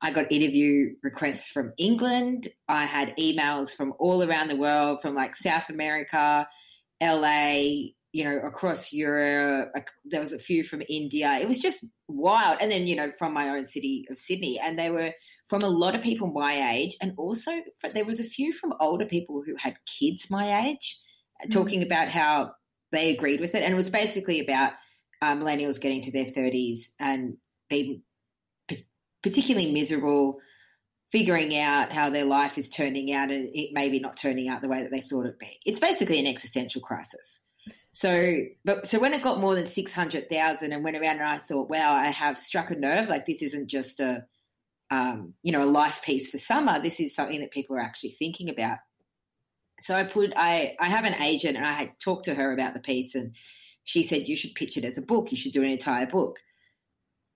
[0.01, 2.49] I got interview requests from England.
[2.67, 6.47] I had emails from all around the world, from like South America,
[7.01, 9.71] LA, you know, across Europe.
[10.06, 11.39] There was a few from India.
[11.39, 12.58] It was just wild.
[12.60, 14.60] And then, you know, from my own city of Sydney.
[14.60, 15.13] And they were
[15.47, 16.95] from a lot of people my age.
[17.02, 17.52] And also,
[17.93, 21.00] there was a few from older people who had kids my age,
[21.41, 21.50] mm-hmm.
[21.52, 22.52] talking about how
[22.91, 23.63] they agreed with it.
[23.63, 24.74] And it was basically about
[25.21, 27.38] uh, millennials getting to their 30s and
[27.69, 28.02] being
[28.67, 28.88] p-
[29.24, 30.39] particularly miserable
[31.12, 34.69] figuring out how their life is turning out and it maybe not turning out the
[34.69, 35.60] way that they thought it'd be.
[35.65, 37.41] It's basically an existential crisis.
[37.91, 41.24] So, but so when it got more than six hundred thousand and went around, and
[41.24, 43.10] I thought, wow, I have struck a nerve.
[43.10, 44.26] Like this isn't just a,
[44.89, 46.82] um, you know, a life piece for summer.
[46.82, 48.78] This is something that people are actually thinking about.
[49.82, 52.74] So I put, I, I have an agent, and I had talked to her about
[52.74, 53.34] the piece, and
[53.84, 55.32] she said you should pitch it as a book.
[55.32, 56.39] You should do an entire book.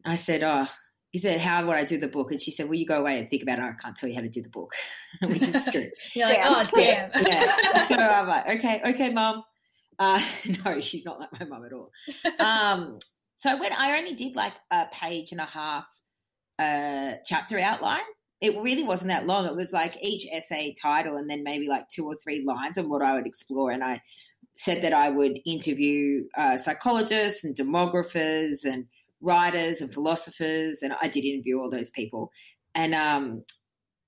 [0.06, 0.68] I said, oh,
[1.16, 2.32] he said, How would I do the book?
[2.32, 3.62] And she said, Well, you go away and think about it.
[3.62, 4.74] I can't tell you how to do the book,
[5.22, 5.90] which is true.
[6.14, 7.10] You're like, Oh, damn.
[7.26, 7.86] yeah.
[7.86, 9.42] So I'm like, Okay, okay, mom.
[10.00, 10.22] Uh,
[10.66, 11.92] no, she's not like my mum at all.
[12.40, 13.00] Um,
[13.36, 15.88] so when I only did like a page and a half
[16.60, 18.02] uh, chapter outline,
[18.42, 19.46] it really wasn't that long.
[19.46, 22.90] It was like each essay title and then maybe like two or three lines on
[22.90, 23.72] what I would explore.
[23.72, 24.02] And I
[24.54, 28.86] said that I would interview uh, psychologists and demographers and
[29.22, 32.32] writers and philosophers, and I did interview all those people.
[32.74, 33.44] And um,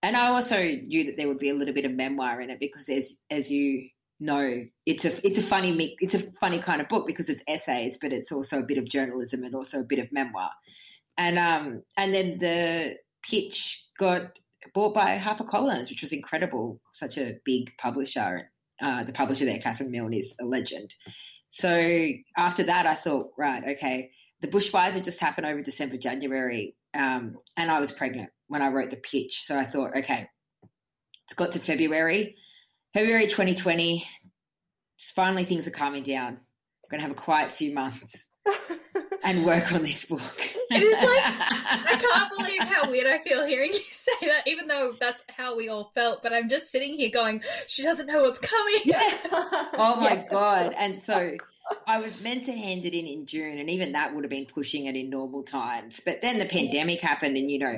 [0.04, 2.60] and I also knew that there would be a little bit of memoir in it
[2.60, 3.89] because, as as you
[4.20, 7.98] no, it's a it's a funny it's a funny kind of book because it's essays,
[8.02, 10.50] but it's also a bit of journalism and also a bit of memoir.
[11.18, 14.40] And um and then the pitch got
[14.74, 16.82] bought by HarperCollins, which was incredible.
[16.94, 18.50] Such a big publisher.
[18.82, 20.94] Uh, the publisher there, Catherine Milne, is a legend.
[21.50, 26.76] So after that, I thought, right, okay, the bushfires had just happened over December, January,
[26.94, 29.46] um, and I was pregnant when I wrote the pitch.
[29.46, 30.28] So I thought, okay,
[31.26, 32.36] it's got to February
[32.98, 34.08] February 2020,
[35.14, 36.30] finally things are calming down.
[36.30, 38.26] I'm going to have a quiet few months
[39.24, 40.20] and work on this book.
[40.72, 44.66] it is like, I can't believe how weird I feel hearing you say that, even
[44.66, 46.24] though that's how we all felt.
[46.24, 48.82] But I'm just sitting here going, she doesn't know what's coming.
[48.86, 49.20] Yeah.
[49.74, 50.26] oh my yeah.
[50.32, 50.74] God.
[50.76, 51.34] And so
[51.86, 54.48] I was meant to hand it in in June, and even that would have been
[54.48, 56.02] pushing it in normal times.
[56.04, 57.78] But then the pandemic happened, and you know,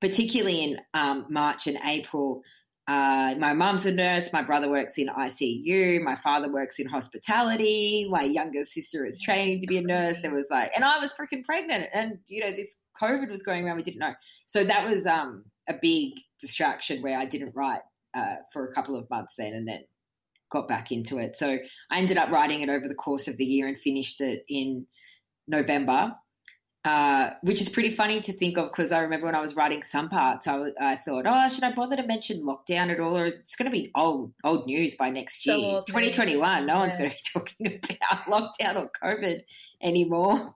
[0.00, 2.42] particularly in um, March and April,
[2.86, 4.30] uh, my mum's a nurse.
[4.32, 6.02] My brother works in ICU.
[6.02, 8.06] My father works in hospitality.
[8.10, 10.18] My younger sister is training to be a nurse.
[10.20, 13.64] There was like, and I was freaking pregnant, and you know this COVID was going
[13.64, 13.76] around.
[13.76, 14.14] We didn't know,
[14.46, 17.80] so that was um, a big distraction where I didn't write
[18.14, 19.84] uh, for a couple of months then, and then
[20.50, 21.36] got back into it.
[21.36, 21.58] So
[21.90, 24.86] I ended up writing it over the course of the year and finished it in
[25.48, 26.14] November.
[26.84, 29.82] Uh, which is pretty funny to think of because I remember when I was writing
[29.82, 33.24] some parts, I, I, thought, oh, should I bother to mention lockdown at all, or
[33.24, 36.66] is it going to be old old news by next year, so 2021?
[36.66, 36.78] No yeah.
[36.78, 39.40] one's going to be talking about lockdown or COVID
[39.82, 40.54] anymore.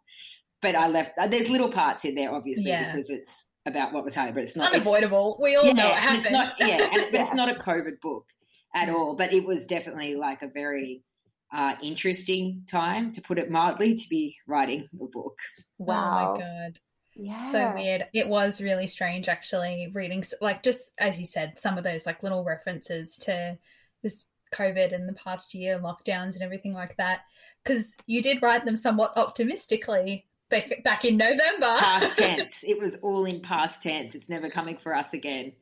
[0.60, 1.16] But I left.
[1.16, 2.84] Uh, there's little parts in there, obviously, yeah.
[2.84, 5.36] because it's about what was happening, but it's not unavoidable.
[5.38, 6.18] It's, we all yeah, know it happened.
[6.24, 8.26] It's not, yeah, and, but it's not a COVID book
[8.74, 9.14] at all.
[9.16, 11.04] But it was definitely like a very
[11.52, 15.38] uh, interesting time, to put it mildly, to be writing a book.
[15.78, 16.34] Wow.
[16.36, 16.78] Oh my God.
[17.14, 17.52] Yeah.
[17.52, 18.06] So weird.
[18.12, 22.22] It was really strange actually reading, like, just as you said, some of those like
[22.22, 23.58] little references to
[24.02, 27.22] this COVID and the past year lockdowns and everything like that.
[27.64, 31.76] Because you did write them somewhat optimistically back, back in November.
[31.78, 32.64] Past tense.
[32.64, 34.14] it was all in past tense.
[34.14, 35.52] It's never coming for us again.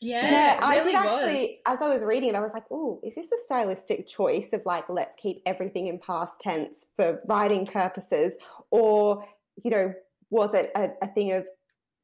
[0.00, 1.76] Yeah, yeah I really did actually, was.
[1.76, 4.62] as I was reading it, I was like, oh, is this a stylistic choice of
[4.66, 8.36] like, let's keep everything in past tense for writing purposes?
[8.70, 9.24] Or,
[9.62, 9.94] you know,
[10.30, 11.46] was it a, a thing of,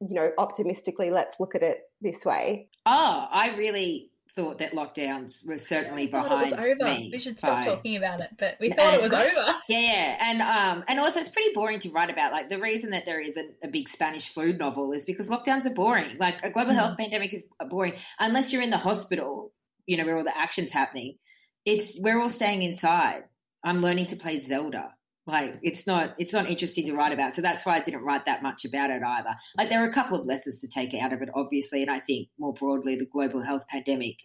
[0.01, 2.69] you know, optimistically, let's look at it this way?
[2.85, 6.83] Oh, I really thought that lockdowns were certainly behind it was over.
[6.83, 7.09] me.
[7.11, 7.65] We should stop by...
[7.65, 9.57] talking about it, but we thought and, it was over.
[9.69, 12.31] Yeah, yeah, and um, and also it's pretty boring to write about.
[12.31, 15.65] Like the reason that there is a, a big Spanish flu novel is because lockdowns
[15.65, 16.17] are boring.
[16.17, 16.75] Like a global mm.
[16.75, 19.53] health pandemic is boring unless you're in the hospital,
[19.85, 21.17] you know, where all the action's happening.
[21.65, 23.23] it's we're all staying inside.
[23.63, 24.93] I'm learning to play Zelda.
[25.25, 27.33] Like it's not it's not interesting to write about.
[27.33, 29.35] So that's why I didn't write that much about it either.
[29.57, 31.99] Like there are a couple of lessons to take out of it, obviously, and I
[31.99, 34.17] think more broadly the global health pandemic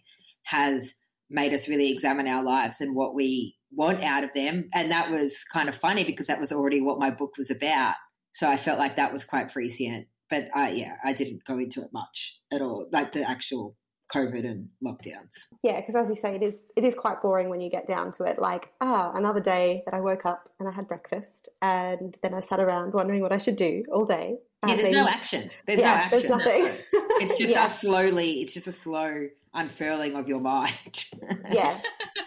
[0.43, 0.93] has
[1.29, 4.69] made us really examine our lives and what we want out of them.
[4.73, 7.95] And that was kind of funny because that was already what my book was about.
[8.31, 10.07] So I felt like that was quite prescient.
[10.29, 13.75] But I, yeah, I didn't go into it much at all, like the actual
[14.13, 15.47] COVID and lockdowns.
[15.63, 18.11] Yeah, because as you say, it is it is quite boring when you get down
[18.13, 18.39] to it.
[18.39, 22.41] Like, ah, another day that I woke up and I had breakfast, and then I
[22.41, 24.37] sat around wondering what I should do all day.
[24.67, 25.49] Yeah, there's no action.
[25.67, 26.11] There's yeah, no action.
[26.11, 26.65] There's nothing.
[27.21, 27.67] it's just yeah.
[27.67, 28.41] a slowly.
[28.41, 31.05] It's just a slow unfurling of your mind.
[31.51, 31.79] yeah,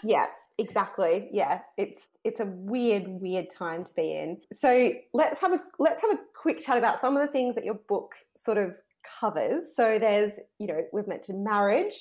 [0.03, 0.27] yeah,
[0.59, 1.29] exactly.
[1.33, 4.41] Yeah, it's it's a weird, weird time to be in.
[4.53, 7.65] So let's have a let's have a quick chat about some of the things that
[7.65, 8.77] your book sort of
[9.21, 9.75] covers.
[9.75, 11.95] So there's, you know, we've mentioned marriage,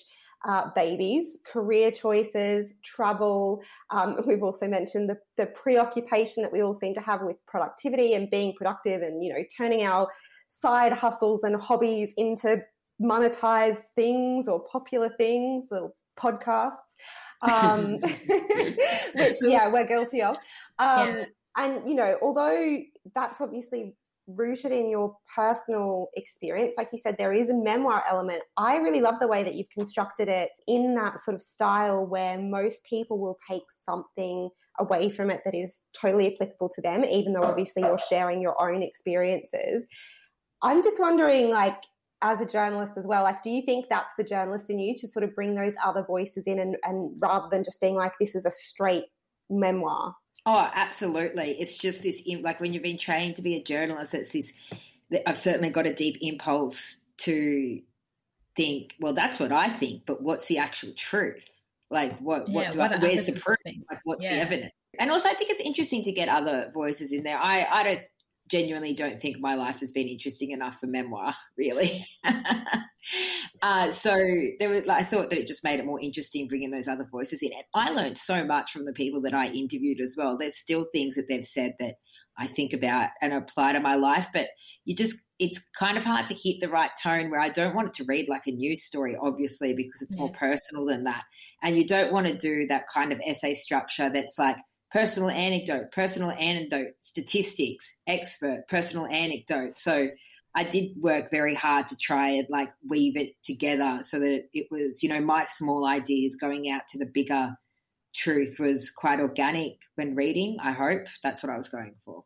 [0.48, 3.62] uh, babies, career choices, travel.
[3.92, 8.14] Um, we've also mentioned the, the preoccupation that we all seem to have with productivity
[8.14, 10.08] and being productive and, you know, turning our
[10.50, 12.62] side hustles and hobbies into
[13.02, 16.96] monetized things or popular things or podcasts.
[17.42, 17.98] Um,
[19.16, 20.38] which yeah we're guilty of
[20.78, 21.26] um, yeah.
[21.58, 22.78] and you know although
[23.16, 23.96] that's obviously
[24.36, 26.76] rooted in your personal experience.
[26.78, 28.42] Like you said, there is a memoir element.
[28.58, 32.40] I really love the way that you've constructed it in that sort of style where
[32.40, 37.34] most people will take something away from it that is totally applicable to them, even
[37.34, 39.86] though obviously you're sharing your own experiences.
[40.62, 41.84] I'm just wondering, like,
[42.22, 45.08] as a journalist as well, like, do you think that's the journalist in you to
[45.08, 48.36] sort of bring those other voices in and, and rather than just being like, this
[48.36, 49.06] is a straight
[49.50, 50.16] memoir?
[50.46, 51.58] Oh, absolutely.
[51.60, 54.54] It's just this, like when you've been trained to be a journalist, it's this,
[55.28, 57.82] I've certainly got a deep impulse to
[58.56, 61.48] think, well, that's what I think, but what's the actual truth?
[61.90, 63.58] Like, what, yeah, what, do what I, where's the proof?
[63.66, 64.36] Like, what's yeah.
[64.36, 64.74] the evidence?
[65.00, 67.38] And also, I think it's interesting to get other voices in there.
[67.38, 68.02] I, I don't
[68.52, 72.06] genuinely don't think my life has been interesting enough for memoir, really.
[73.62, 74.14] uh, so
[74.60, 77.08] there was, like, I thought that it just made it more interesting bringing those other
[77.10, 77.54] voices in.
[77.54, 80.38] And I learned so much from the people that I interviewed as well.
[80.38, 81.96] There's still things that they've said that
[82.38, 84.50] I think about and apply to my life, but
[84.84, 87.90] you just, it's kind of hard to keep the right tone where I don't want
[87.90, 90.22] it to read like a news story, obviously, because it's yeah.
[90.22, 91.24] more personal than that.
[91.64, 94.58] And you don't want to do that kind of essay structure that's like,
[94.92, 99.78] personal anecdote, personal anecdote, statistics, expert, personal anecdote.
[99.78, 100.10] So
[100.54, 104.68] I did work very hard to try and like weave it together so that it
[104.70, 107.56] was, you know, my small ideas going out to the bigger
[108.14, 110.58] truth was quite organic when reading.
[110.62, 112.26] I hope that's what I was going for.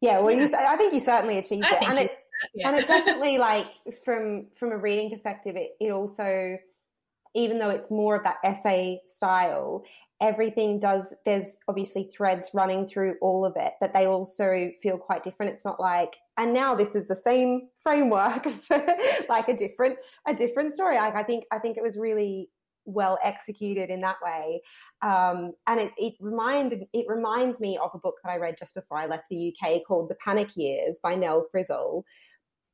[0.00, 2.12] Yeah, well, you, I think you certainly achieved it, and it,
[2.54, 2.68] yeah.
[2.68, 3.66] and it definitely like
[4.04, 6.56] from from a reading perspective, it, it also,
[7.34, 9.84] even though it's more of that essay style,
[10.22, 15.22] everything does there's obviously threads running through all of it but they also feel quite
[15.22, 15.52] different.
[15.52, 18.46] It's not like and now this is the same framework
[19.28, 20.96] like a different a different story.
[20.96, 22.48] Like i think i think it was really
[22.84, 24.60] well executed in that way.
[25.02, 28.74] Um, and it, it reminded it reminds me of a book that i read just
[28.74, 32.04] before i left the uk called the panic years by Nell Frizzell.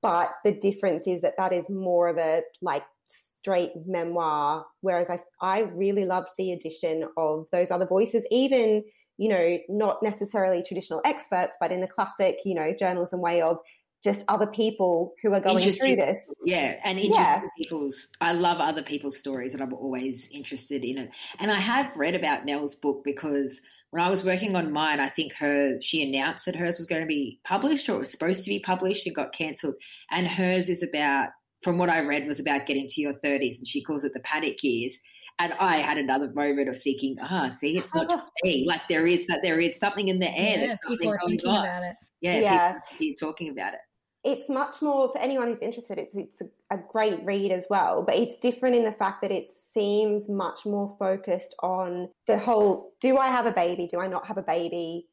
[0.03, 4.67] But the difference is that that is more of a like straight memoir.
[4.81, 8.85] Whereas I, I really loved the addition of those other voices, even,
[9.17, 13.59] you know, not necessarily traditional experts, but in the classic, you know, journalism way of
[14.03, 16.33] just other people who are going through this.
[16.45, 17.41] Yeah, and interesting yeah.
[17.59, 18.09] people's.
[18.21, 21.11] I love other people's stories, and I'm always interested in it.
[21.41, 25.09] And I have read about Nell's book because when I was working on mine, I
[25.09, 28.45] think her she announced that hers was going to be published or it was supposed
[28.45, 29.77] to be published and got cancelled.
[30.11, 31.31] And hers is about
[31.63, 34.21] from what I read, was about getting to your 30s, and she calls it the
[34.21, 34.97] panic years.
[35.41, 38.65] And I had another moment of thinking, ah, oh, see, it's not just me.
[38.67, 40.67] Like there is that there is something in the air.
[40.67, 41.65] Yeah, people are thinking on.
[41.65, 41.97] about it.
[42.21, 42.79] Yeah, yeah.
[42.99, 43.81] People, talking about it.
[44.25, 45.97] It's much more for anyone who's interested.
[45.97, 49.31] It's it's a, a great read as well, but it's different in the fact that
[49.31, 53.87] it seems much more focused on the whole: Do I have a baby?
[53.87, 55.07] Do I not have a baby?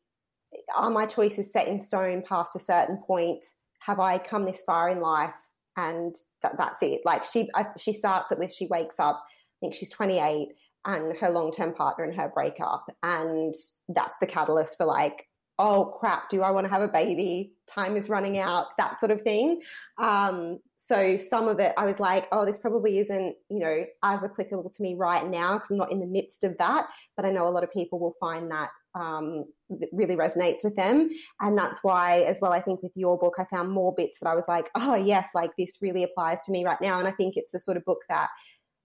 [0.76, 3.46] Are my choices set in stone past a certain point?
[3.80, 5.36] Have I come this far in life?
[5.78, 7.02] And that, that's it.
[7.06, 9.24] Like she I, she starts it with she wakes up.
[9.26, 10.50] I think she's 28
[10.86, 13.54] and her long term partner and her breakup, and
[13.90, 17.54] that's the catalyst for like oh crap, do I want to have a baby?
[17.68, 19.62] Time is running out, that sort of thing.
[19.98, 24.24] Um, so some of it, I was like, oh, this probably isn't, you know, as
[24.24, 26.88] applicable to me right now because I'm not in the midst of that.
[27.16, 29.46] But I know a lot of people will find that um,
[29.92, 31.10] really resonates with them.
[31.42, 34.30] And that's why, as well, I think with your book, I found more bits that
[34.30, 37.00] I was like, oh, yes, like this really applies to me right now.
[37.00, 38.30] And I think it's the sort of book that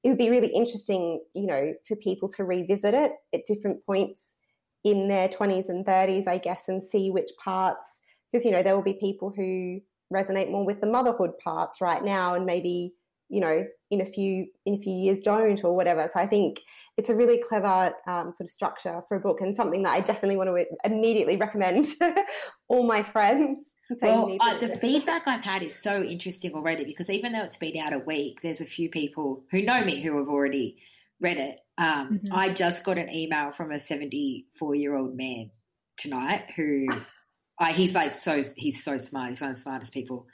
[0.02, 4.36] it would be really interesting, you know, for people to revisit it at different points
[4.82, 8.00] in their 20s and 30s, I guess, and see which parts,
[8.30, 9.80] because, you know, there will be people who
[10.12, 12.94] resonate more with the motherhood parts right now and maybe
[13.30, 16.60] you know in a few in a few years don't or whatever so i think
[16.98, 20.00] it's a really clever um, sort of structure for a book and something that i
[20.00, 22.24] definitely want to immediately recommend to
[22.68, 27.32] all my friends well, uh, the feedback I've had is so interesting already because even
[27.32, 30.28] though it's been out a week, there's a few people who know me who have
[30.28, 30.78] already
[31.20, 31.58] read it.
[31.78, 32.32] Um, mm-hmm.
[32.32, 35.50] I just got an email from a 74 year old man
[35.96, 36.88] tonight who
[37.58, 39.30] I, he's like so he's so smart.
[39.30, 40.26] He's one of the smartest people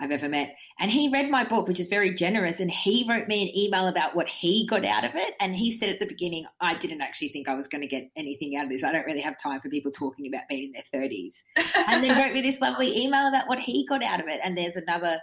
[0.00, 0.54] I've ever met.
[0.78, 3.88] And he read my book, which is very generous, and he wrote me an email
[3.88, 5.34] about what he got out of it.
[5.40, 8.10] And he said at the beginning, I didn't actually think I was going to get
[8.16, 8.84] anything out of this.
[8.84, 11.42] I don't really have time for people talking about being in their 30s.
[11.88, 14.40] and then wrote me this lovely email about what he got out of it.
[14.42, 15.20] And there's another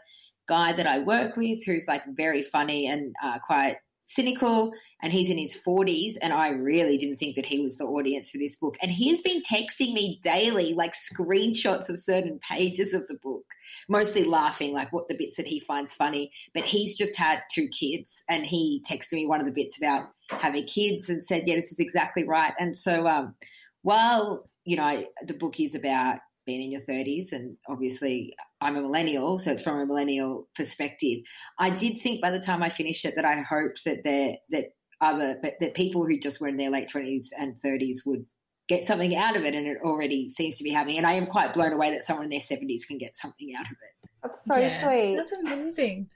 [0.47, 5.30] guy that I work with who's like very funny and uh, quite cynical and he's
[5.30, 8.56] in his 40s and i really didn't think that he was the audience for this
[8.56, 8.76] book.
[8.82, 13.45] And he has been texting me daily like screenshots of certain pages of the book
[13.89, 16.32] mostly laughing like what the bits that he finds funny.
[16.53, 20.10] But he's just had two kids and he texted me one of the bits about
[20.30, 22.53] having kids and said yeah this is exactly right.
[22.60, 23.36] And so um,
[23.82, 28.82] while you know the book is about being in your 30s and obviously I'm a
[28.82, 31.20] millennial so it's from a millennial perspective.
[31.60, 34.74] I did think by the time I finished it that I hoped that there that
[35.02, 38.26] other but that people who just were in their late 20s and 30s would
[38.68, 40.98] get something out of it and it already seems to be happening.
[40.98, 43.66] And I am quite blown away that someone in their 70s can get something out
[43.66, 44.10] of it.
[44.24, 45.16] That's so yeah, sweet.
[45.18, 46.10] That's amazing.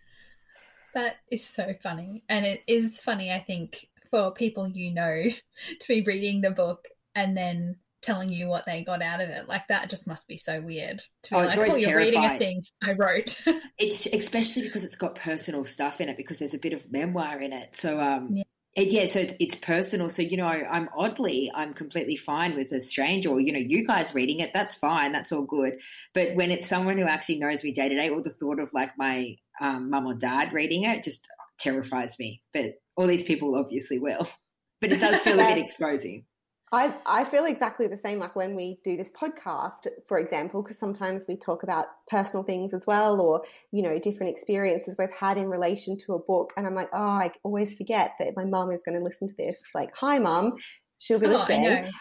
[0.94, 2.24] That is so funny.
[2.28, 5.24] And it is funny I think for people you know
[5.80, 9.47] to be reading the book and then telling you what they got out of it.
[9.47, 11.02] Like that just must be so weird.
[11.24, 13.41] To be oh, like, oh, you're reading a thing I wrote.
[13.78, 17.39] it's especially because it's got personal stuff in it because there's a bit of memoir
[17.39, 17.76] in it.
[17.76, 18.43] So um yeah.
[18.76, 20.12] It, yeah, so it's, it's, personal.
[20.12, 23.84] So you know, I'm oddly, I'm completely fine with a stranger, or you know, you
[23.86, 24.52] guys reading it.
[24.54, 25.12] That's fine.
[25.12, 25.74] That's all good.
[26.14, 28.72] But when it's someone who actually knows me day to day, or the thought of
[28.72, 31.28] like my um, mum or dad reading it, it just
[31.60, 32.43] terrifies me.
[32.54, 34.28] But all these people obviously will.
[34.82, 36.24] But it does feel a bit exposing.
[36.72, 40.78] I, I feel exactly the same like when we do this podcast, for example, because
[40.78, 43.42] sometimes we talk about personal things as well or,
[43.72, 46.54] you know, different experiences we've had in relation to a book.
[46.56, 49.36] And I'm like, oh, I always forget that my mum is going to listen to
[49.36, 49.60] this.
[49.74, 50.54] Like, hi, mum,
[51.00, 51.92] she'll be oh, listening.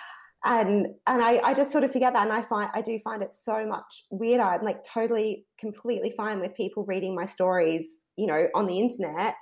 [0.44, 3.22] And and I, I just sort of forget that and I find I do find
[3.22, 4.44] it so much weirder.
[4.44, 9.34] I'm like totally completely fine with people reading my stories, you know, on the internet.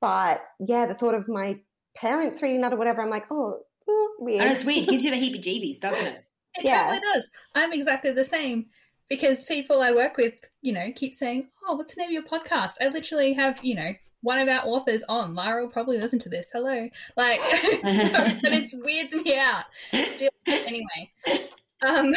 [0.00, 1.60] But yeah, the thought of my
[1.96, 3.58] parents reading that or whatever, I'm like, oh,
[4.18, 4.42] weird.
[4.42, 4.84] And it's weird.
[4.84, 6.24] It gives you the heebie jeebies, doesn't it?
[6.54, 6.84] It yeah.
[6.86, 7.28] totally does.
[7.54, 8.66] I'm exactly the same
[9.08, 12.22] because people I work with, you know, keep saying, "Oh, what's the name of your
[12.22, 15.34] podcast?" I literally have, you know, one of our authors on.
[15.34, 16.48] Lara will probably listen to this.
[16.52, 19.64] Hello, like, so, but it weirds me out.
[19.92, 21.12] Still, anyway.
[21.82, 22.14] Um,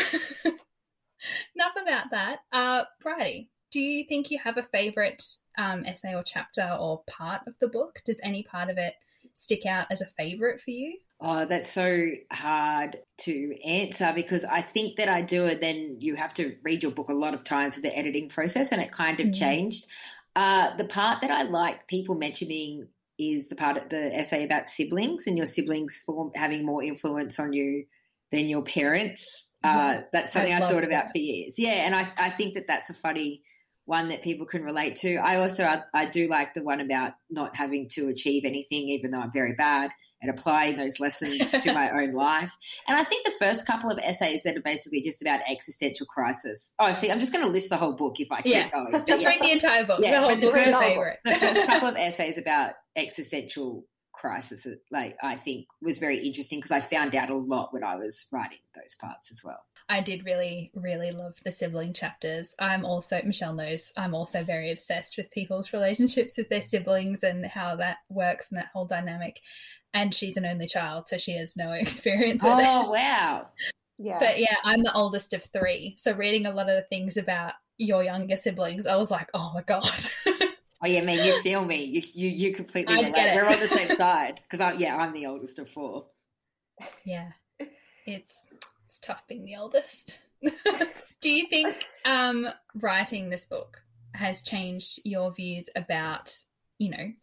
[1.55, 2.39] enough about that.
[2.51, 5.23] Uh, Bridie, do you think you have a favorite
[5.57, 8.01] um, essay or chapter or part of the book?
[8.05, 8.95] Does any part of it
[9.35, 10.97] stick out as a favorite for you?
[11.23, 15.61] Oh, that's so hard to answer because I think that I do it.
[15.61, 18.71] Then you have to read your book a lot of times for the editing process,
[18.71, 19.39] and it kind of mm-hmm.
[19.39, 19.85] changed.
[20.35, 22.87] Uh, the part that I like people mentioning
[23.19, 27.39] is the part of the essay about siblings and your siblings form, having more influence
[27.39, 27.85] on you
[28.31, 29.49] than your parents.
[29.63, 31.53] Uh, that's something I, I thought about for years.
[31.59, 33.43] Yeah, and I, I think that that's a funny
[33.85, 35.17] one that people can relate to.
[35.17, 39.11] I also I, I do like the one about not having to achieve anything, even
[39.11, 39.91] though I'm very bad
[40.21, 42.55] and applying those lessons to my own life.
[42.87, 46.73] And I think the first couple of essays that are basically just about existential crisis.
[46.79, 49.03] Oh, see, I'm just going to list the whole book if I keep going.
[49.05, 49.29] Just yeah.
[49.29, 49.99] read the entire book.
[50.01, 51.19] Yeah, the whole book favorite.
[51.25, 56.71] the first couple of essays about existential crisis, like I think, was very interesting because
[56.71, 59.59] I found out a lot when I was writing those parts as well.
[59.91, 62.55] I did really, really love the sibling chapters.
[62.57, 67.45] I'm also, Michelle knows, I'm also very obsessed with people's relationships with their siblings and
[67.45, 69.41] how that works and that whole dynamic.
[69.93, 72.65] And she's an only child, so she has no experience with oh, it.
[72.65, 73.47] Oh, wow.
[73.97, 74.17] Yeah.
[74.17, 75.95] But yeah, I'm the oldest of three.
[75.97, 79.51] So reading a lot of the things about your younger siblings, I was like, oh
[79.53, 80.05] my God.
[80.83, 81.83] Oh yeah, man, you feel me.
[81.83, 83.35] You you you completely relate.
[83.35, 86.07] We're on the same side because I yeah, I'm the oldest of four.
[87.05, 87.33] Yeah,
[88.07, 88.41] it's
[88.91, 90.19] it's tough being the oldest.
[91.21, 93.81] Do you think um, writing this book
[94.15, 96.37] has changed your views about,
[96.77, 97.13] you know,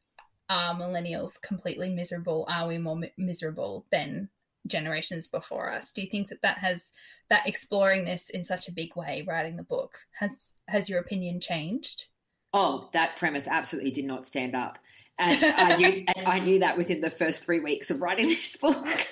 [0.48, 2.46] are millennials completely miserable?
[2.48, 4.30] Are we more mi- miserable than
[4.66, 5.92] generations before us?
[5.92, 6.90] Do you think that that has
[7.28, 11.38] that exploring this in such a big way, writing the book, has has your opinion
[11.38, 12.06] changed?
[12.52, 14.78] Oh, that premise absolutely did not stand up.
[15.18, 18.56] And I knew, and I knew that within the first three weeks of writing this
[18.56, 18.86] book.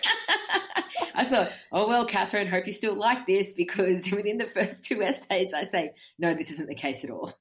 [1.15, 5.03] I thought, oh, well, Catherine, hope you still like this because within the first two
[5.03, 7.33] essays, I say, no, this isn't the case at all.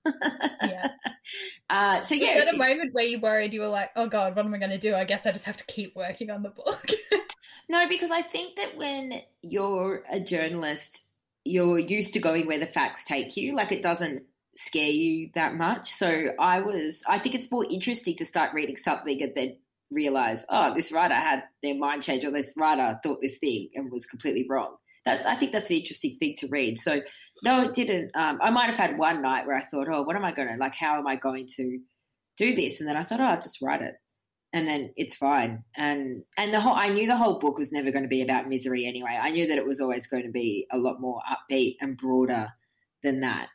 [0.64, 0.92] yeah.
[1.70, 2.36] Uh, so, yeah.
[2.36, 4.60] Was there a moment where you worried you were like, oh, God, what am I
[4.60, 4.96] going to do?
[4.96, 6.86] I guess I just have to keep working on the book.
[7.70, 11.04] no, because I think that when you're a journalist,
[11.44, 13.56] you're used to going where the facts take you.
[13.56, 14.24] Like, it doesn't
[14.56, 15.92] scare you that much.
[15.92, 19.58] So I was, I think it's more interesting to start reading something and then
[19.92, 23.92] realize, oh, this writer had their mind change, or this writer thought this thing and
[23.92, 24.76] was completely wrong.
[25.06, 26.80] That I think that's the interesting thing to read.
[26.80, 27.02] So
[27.44, 28.12] no, it didn't.
[28.16, 30.48] Um, I might have had one night where I thought, oh, what am I going
[30.48, 30.74] to like?
[30.74, 31.80] How am I going to
[32.38, 32.80] do this?
[32.80, 33.94] And then I thought, oh, I'll just write it,
[34.52, 35.64] and then it's fine.
[35.76, 38.50] And and the whole, I knew the whole book was never going to be about
[38.50, 39.20] misery anyway.
[39.22, 42.48] I knew that it was always going to be a lot more upbeat and broader
[43.04, 43.50] than that.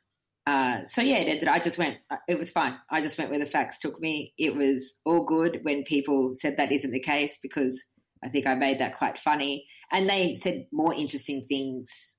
[0.51, 1.46] Uh, so yeah, it.
[1.46, 1.98] I just went.
[2.11, 2.76] Uh, it was fine.
[2.90, 4.34] I just went where the facts took me.
[4.36, 7.80] It was all good when people said that isn't the case because
[8.24, 12.18] I think I made that quite funny, and they said more interesting things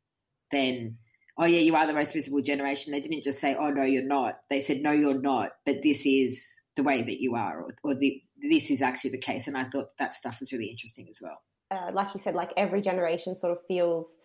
[0.50, 0.98] than,
[1.38, 4.08] "Oh yeah, you are the most visible generation." They didn't just say, "Oh no, you're
[4.08, 7.76] not." They said, "No, you're not," but this is the way that you are, or,
[7.84, 9.48] or the, this is actually the case.
[9.48, 11.42] And I thought that stuff was really interesting as well.
[11.70, 14.20] Uh, like you said, like every generation sort of feels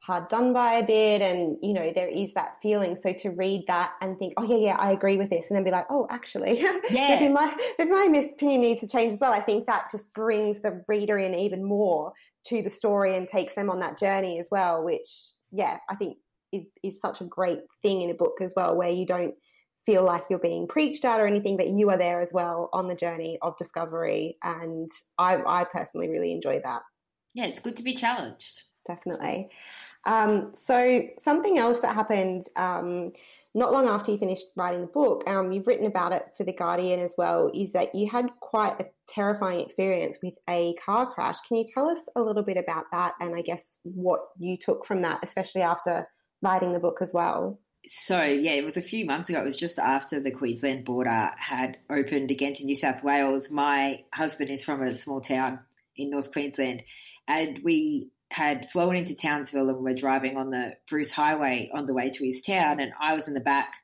[0.00, 2.96] hard done by a bit and you know there is that feeling.
[2.96, 5.64] So to read that and think oh yeah yeah i agree with this and then
[5.64, 7.18] be like oh actually yeah.
[7.18, 9.32] maybe my maybe my opinion needs to change as well.
[9.32, 12.12] I think that just brings the reader in even more
[12.46, 16.16] to the story and takes them on that journey as well which yeah i think
[16.52, 19.34] is, is such a great thing in a book as well where you don't
[19.84, 22.88] feel like you're being preached at or anything but you are there as well on
[22.88, 24.36] the journey of discovery.
[24.42, 26.82] And i i personally really enjoy that.
[27.34, 28.62] Yeah it's good to be challenged.
[28.86, 29.48] Definitely
[30.06, 33.12] um, so something else that happened um,
[33.56, 36.52] not long after you finished writing the book, um, you've written about it for the
[36.52, 41.36] Guardian as well, is that you had quite a terrifying experience with a car crash.
[41.48, 44.84] Can you tell us a little bit about that, and I guess what you took
[44.84, 46.06] from that, especially after
[46.42, 47.58] writing the book as well?
[47.86, 49.40] So, yeah, it was a few months ago.
[49.40, 53.50] It was just after the Queensland border had opened again to New South Wales.
[53.50, 55.60] My husband is from a small town
[55.96, 56.82] in North Queensland,
[57.26, 61.94] and we had flown into Townsville and were driving on the Bruce Highway on the
[61.94, 62.80] way to his town.
[62.80, 63.74] And I was in the back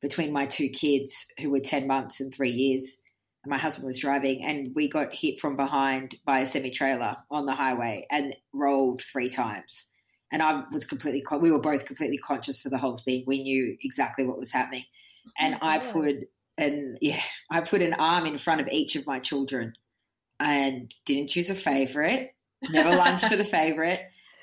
[0.00, 2.98] between my two kids, who were 10 months and three years.
[3.44, 7.16] And my husband was driving, and we got hit from behind by a semi trailer
[7.30, 9.86] on the highway and rolled three times.
[10.30, 13.24] And I was completely, we were both completely conscious for the whole thing.
[13.26, 14.84] We knew exactly what was happening.
[15.38, 16.16] And oh, I put,
[16.56, 19.74] and yeah, I put an arm in front of each of my children
[20.38, 22.34] and didn't choose a favorite
[22.70, 24.00] never lunch for the favorite.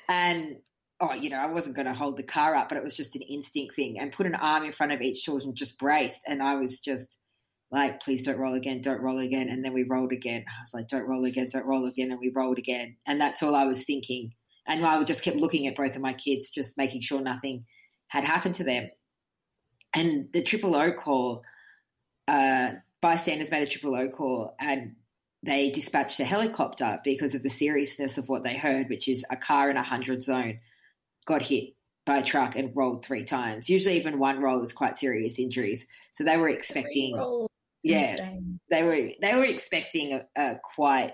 [0.08, 0.56] And
[1.00, 3.16] oh, you know, I wasn't going to hold the car up, but it was just
[3.16, 3.98] an instinct thing.
[3.98, 7.18] And put an arm in front of each children, just braced, and I was just
[7.70, 10.44] like, "Please don't roll again, don't roll again." And then we rolled again.
[10.48, 12.96] I was like, "Don't roll again, don't roll again," and we rolled again.
[13.06, 14.32] And that's all I was thinking.
[14.66, 17.64] And I just kept looking at both of my kids, just making sure nothing
[18.08, 18.90] had happened to them.
[19.94, 21.42] And the triple O call,
[22.28, 24.96] uh, bystanders made a triple O call, and
[25.46, 29.36] they dispatched a helicopter because of the seriousness of what they heard, which is a
[29.36, 30.58] car in a 100 zone
[31.26, 31.74] got hit
[32.04, 33.68] by a truck and rolled three times.
[33.68, 35.86] Usually, even one roll is quite serious injuries.
[36.12, 37.16] So they were expecting,
[37.82, 38.60] yeah, insane.
[38.70, 41.12] they were they were expecting a, a quite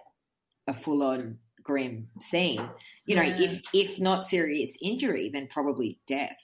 [0.68, 2.68] a full on grim scene.
[3.06, 3.40] You know, yeah.
[3.40, 6.36] if if not serious injury, then probably death.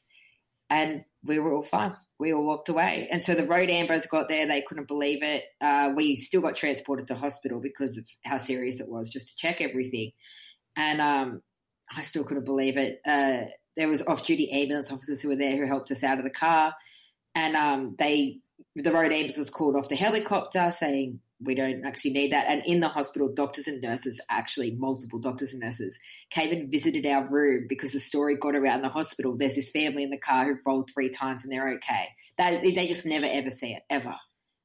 [0.70, 1.94] And we were all fine.
[2.18, 3.06] We all walked away.
[3.12, 4.46] And so the road ambos got there.
[4.46, 5.44] They couldn't believe it.
[5.60, 9.36] Uh, we still got transported to hospital because of how serious it was, just to
[9.36, 10.10] check everything.
[10.76, 11.42] And um,
[11.96, 13.00] I still couldn't believe it.
[13.06, 16.30] Uh, there was off-duty ambulance officers who were there who helped us out of the
[16.30, 16.74] car.
[17.34, 18.38] And um, they,
[18.74, 22.46] the road ambulances called off the helicopter saying, we don't actually need that.
[22.48, 25.98] And in the hospital, doctors and nurses, actually multiple doctors and nurses,
[26.30, 29.36] came and visited our room because the story got around the hospital.
[29.36, 32.08] There's this family in the car who rolled three times and they're okay.
[32.36, 34.14] They, they just never ever see it ever.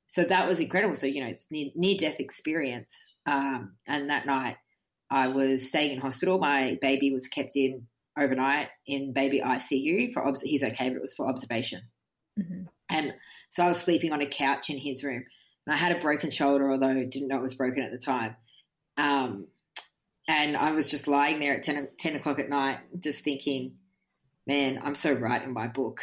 [0.08, 0.96] So that was incredible.
[0.96, 3.16] So you know, it's near, near death experience.
[3.26, 4.56] Um, and that night,
[5.10, 6.40] I was staying in hospital.
[6.40, 11.02] My baby was kept in overnight in baby ICU for obs- he's okay, but it
[11.02, 11.82] was for observation.
[12.40, 12.64] Mm-hmm.
[12.90, 13.14] And
[13.50, 15.24] so I was sleeping on a couch in his room
[15.68, 18.36] I had a broken shoulder, although didn't know it was broken at the time.
[18.98, 19.48] Um,
[20.28, 23.78] and I was just lying there at 10, 10 o'clock at night, just thinking,
[24.48, 26.02] man, I'm so right in my book.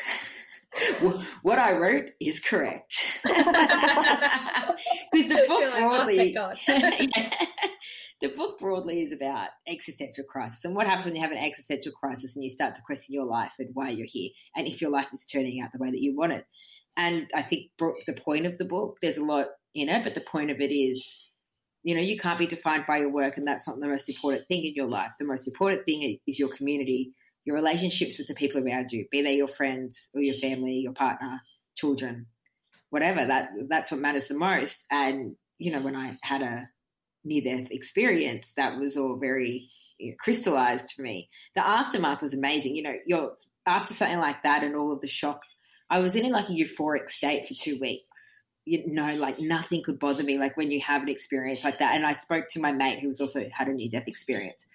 [1.43, 3.01] what I wrote is correct.
[5.13, 7.35] Because the book like, oh, broadly, oh, yeah,
[8.21, 11.93] the book broadly is about existential crisis and what happens when you have an existential
[11.93, 14.91] crisis and you start to question your life and why you're here and if your
[14.91, 16.47] life is turning out the way that you want it.
[16.97, 20.21] And I think the point of the book, there's a lot in it, but the
[20.21, 21.17] point of it is,
[21.83, 24.47] you know, you can't be defined by your work, and that's not the most important
[24.49, 25.11] thing in your life.
[25.19, 27.13] The most important thing is your community,
[27.45, 30.93] your relationships with the people around you, be they your friends or your family, your
[30.93, 31.41] partner,
[31.77, 32.27] children,
[32.91, 33.25] whatever.
[33.25, 34.85] That that's what matters the most.
[34.91, 36.69] And you know, when I had a
[37.25, 39.69] near death experience, that was all very
[39.99, 41.31] you know, crystallized for me.
[41.55, 42.77] The aftermath was amazing.
[42.77, 43.33] You know, you're
[43.67, 45.41] after something like that and all of the shock
[45.91, 48.45] I was in like a euphoric state for two weeks.
[48.65, 50.39] You know, like nothing could bother me.
[50.39, 51.97] Like when you have an experience like that.
[51.97, 54.67] And I spoke to my mate who was also had a near death experience.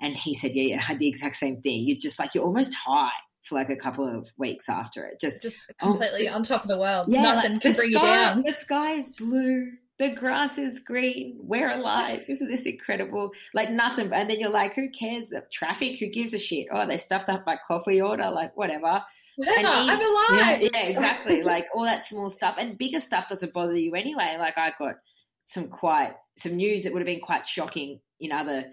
[0.00, 1.86] And he said, yeah, yeah, I had the exact same thing.
[1.86, 3.12] You're just like, you're almost high
[3.44, 5.20] for like a couple of weeks after it.
[5.20, 7.06] Just, just oh, completely oh, on top of the world.
[7.08, 8.42] Yeah, Nothing like can bring sky, you down.
[8.42, 9.72] The sky is blue.
[9.98, 11.36] The grass is green.
[11.38, 12.20] We're alive.
[12.26, 13.30] This Isn't this incredible?
[13.52, 14.12] Like nothing.
[14.12, 15.28] And then you're like, who cares?
[15.28, 16.66] The traffic, who gives a shit?
[16.72, 18.28] Oh, they stuffed up my coffee order.
[18.30, 19.04] Like, whatever.
[19.38, 20.60] Yeah, I'm alive.
[20.62, 21.42] Yeah, yeah, exactly.
[21.42, 22.56] like all that small stuff.
[22.58, 24.36] And bigger stuff doesn't bother you anyway.
[24.38, 24.96] Like I got
[25.44, 28.64] some quite some news that would have been quite shocking in other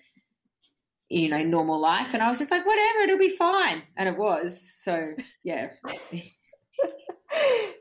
[1.09, 2.13] you know normal life.
[2.13, 3.83] And i was just like whatever it'll be fine.
[3.97, 4.73] And it was.
[4.79, 5.11] So
[5.43, 5.69] yeah.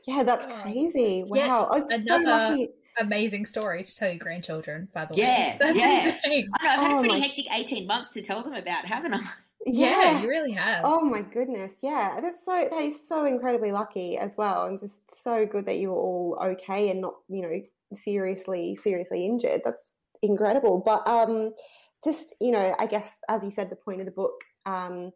[0.07, 1.25] Yeah that's crazy.
[1.27, 1.67] Wow.
[1.69, 2.67] Oh, another so
[2.99, 6.07] amazing story to tell your grandchildren by the yeah, way that's yeah.
[6.07, 6.49] insane.
[6.59, 7.25] i know i've had oh, a pretty my...
[7.25, 9.19] hectic 18 months to tell them about haven't i
[9.65, 10.81] yeah, yeah, you really have.
[10.83, 12.19] Oh my goodness, yeah.
[12.21, 15.89] That's so that is so incredibly lucky as well, and just so good that you
[15.89, 17.61] were all okay and not, you know,
[17.93, 19.61] seriously, seriously injured.
[19.63, 19.91] That's
[20.21, 20.81] incredible.
[20.83, 21.51] But um,
[22.03, 25.11] just you know, I guess as you said, the point of the book um,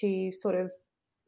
[0.00, 0.70] to sort of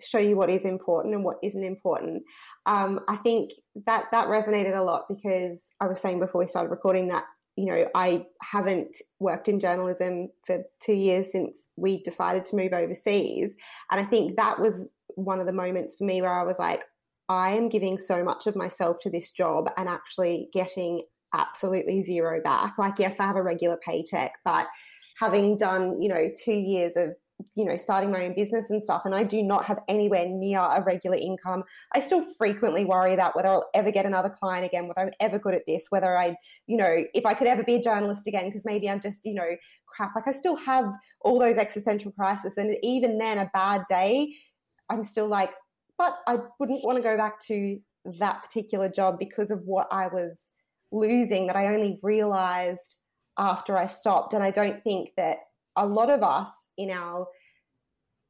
[0.00, 2.22] show you what is important and what isn't important.
[2.66, 3.52] Um, I think
[3.86, 7.24] that that resonated a lot because I was saying before we started recording that
[7.56, 12.72] you know, I haven't worked in journalism for two years since we decided to move
[12.72, 13.54] overseas.
[13.90, 16.84] And I think that was one of the moments for me where I was like,
[17.28, 21.02] I am giving so much of myself to this job and actually getting
[21.34, 22.74] absolutely zero back.
[22.78, 24.66] Like, yes, I have a regular paycheck, but
[25.18, 27.14] having done, you know, two years of
[27.54, 30.58] you know, starting my own business and stuff, and I do not have anywhere near
[30.58, 31.64] a regular income.
[31.94, 35.38] I still frequently worry about whether I'll ever get another client again, whether I'm ever
[35.38, 38.46] good at this, whether I, you know, if I could ever be a journalist again,
[38.46, 39.48] because maybe I'm just, you know,
[39.86, 40.14] crap.
[40.14, 44.34] Like I still have all those existential crises, and even then, a bad day,
[44.88, 45.50] I'm still like,
[45.98, 47.78] but I wouldn't want to go back to
[48.18, 50.38] that particular job because of what I was
[50.92, 52.96] losing that I only realized
[53.36, 54.32] after I stopped.
[54.32, 55.38] And I don't think that
[55.74, 57.26] a lot of us in our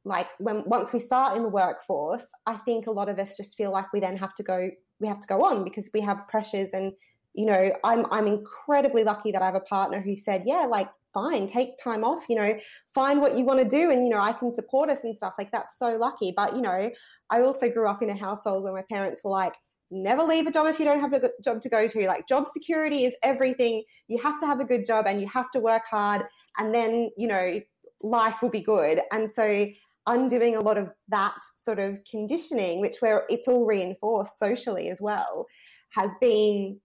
[0.05, 3.55] like when once we start in the workforce i think a lot of us just
[3.57, 4.69] feel like we then have to go
[4.99, 6.73] we have to go on because we have pressures.
[6.73, 6.91] And
[7.33, 10.89] you know i'm i'm incredibly lucky that i have a partner who said yeah like
[11.13, 12.57] fine take time off you know
[12.93, 15.33] find what you want to do and you know i can support us and stuff.
[15.37, 16.33] Like that's so lucky.
[16.35, 16.89] But you know
[17.29, 19.53] i also grew up in a household where my parents were like
[19.89, 22.07] never leave a job if you don't have a job to go to.
[22.07, 23.83] Like job security is everything.
[24.07, 26.23] You have to have a good job and you have to work hard.
[26.57, 27.59] And then you know
[28.01, 29.01] life will be good.
[29.11, 29.67] And so
[30.05, 35.01] undoing a lot of that sort of conditioning, which where it's all reinforced socially as
[35.01, 35.45] well,
[35.91, 36.79] has been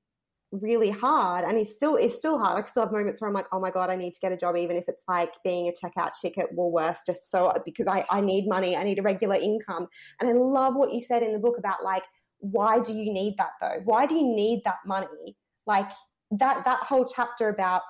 [0.53, 2.55] really hard and it's still it's still hard.
[2.55, 4.37] Like still have moments where I'm like, oh my God, I need to get a
[4.37, 8.05] job, even if it's like being a checkout chick at Woolworths, just so because I,
[8.11, 9.89] I need money, I need a regular income.
[10.21, 12.05] And I love what you said in the book about like,
[12.39, 13.81] why do you need that though?
[13.85, 15.37] Why do you need that money?
[15.67, 15.89] Like
[16.33, 17.83] that that whole chapter about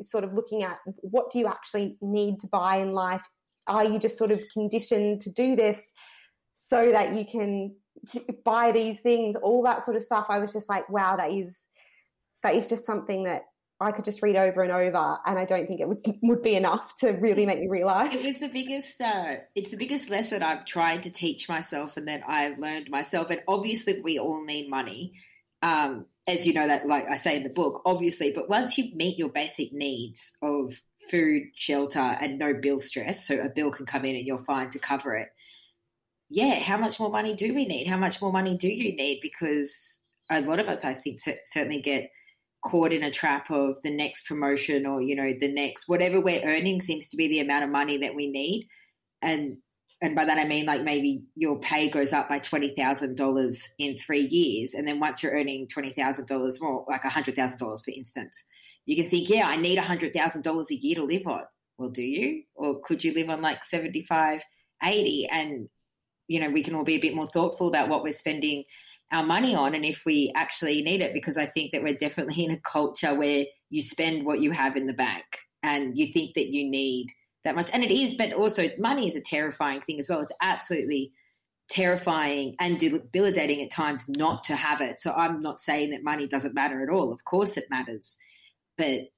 [0.00, 3.22] sort of looking at what do you actually need to buy in life?
[3.66, 5.92] Are you just sort of conditioned to do this
[6.54, 7.74] so that you can
[8.44, 9.36] buy these things?
[9.36, 10.26] All that sort of stuff.
[10.28, 11.66] I was just like, wow, that is
[12.42, 13.42] that is just something that
[13.80, 16.56] I could just read over and over, and I don't think it would would be
[16.56, 18.12] enough to really make me realize.
[18.14, 19.00] It was the biggest.
[19.00, 23.30] Uh, it's the biggest lesson I've tried to teach myself, and that I've learned myself.
[23.30, 25.12] And obviously, we all need money.
[25.62, 28.94] Um, as you know that like I say in the book, obviously, but once you
[28.94, 30.72] meet your basic needs of
[31.10, 34.68] food, shelter, and no bill stress, so a bill can come in and you're fine
[34.70, 35.28] to cover it.
[36.28, 37.86] Yeah, how much more money do we need?
[37.86, 39.20] How much more money do you need?
[39.22, 42.10] Because a lot of us, I think, certainly get
[42.62, 46.42] caught in a trap of the next promotion or you know the next whatever we're
[46.42, 48.68] earning seems to be the amount of money that we need,
[49.22, 49.58] and
[50.00, 53.68] and by that I mean like maybe your pay goes up by twenty thousand dollars
[53.78, 57.58] in three years, and then once you're earning twenty thousand dollars more, like hundred thousand
[57.58, 58.44] dollars for instance,
[58.88, 61.42] you can think, yeah, I need hundred thousand dollars a year to live on.
[61.78, 64.42] Well, do you, or could you live on like 75,
[64.82, 65.28] 80?
[65.30, 65.68] And
[66.26, 68.64] you know, we can all be a bit more thoughtful about what we're spending
[69.12, 72.44] our money on, and if we actually need it, because I think that we're definitely
[72.44, 75.24] in a culture where you spend what you have in the bank,
[75.62, 77.08] and you think that you need
[77.48, 77.70] that much.
[77.72, 80.20] And it is, but also money is a terrifying thing as well.
[80.20, 81.12] It's absolutely
[81.68, 85.00] terrifying and debilitating at times not to have it.
[85.00, 87.12] So I'm not saying that money doesn't matter at all.
[87.12, 88.16] Of course it matters.
[88.76, 89.08] But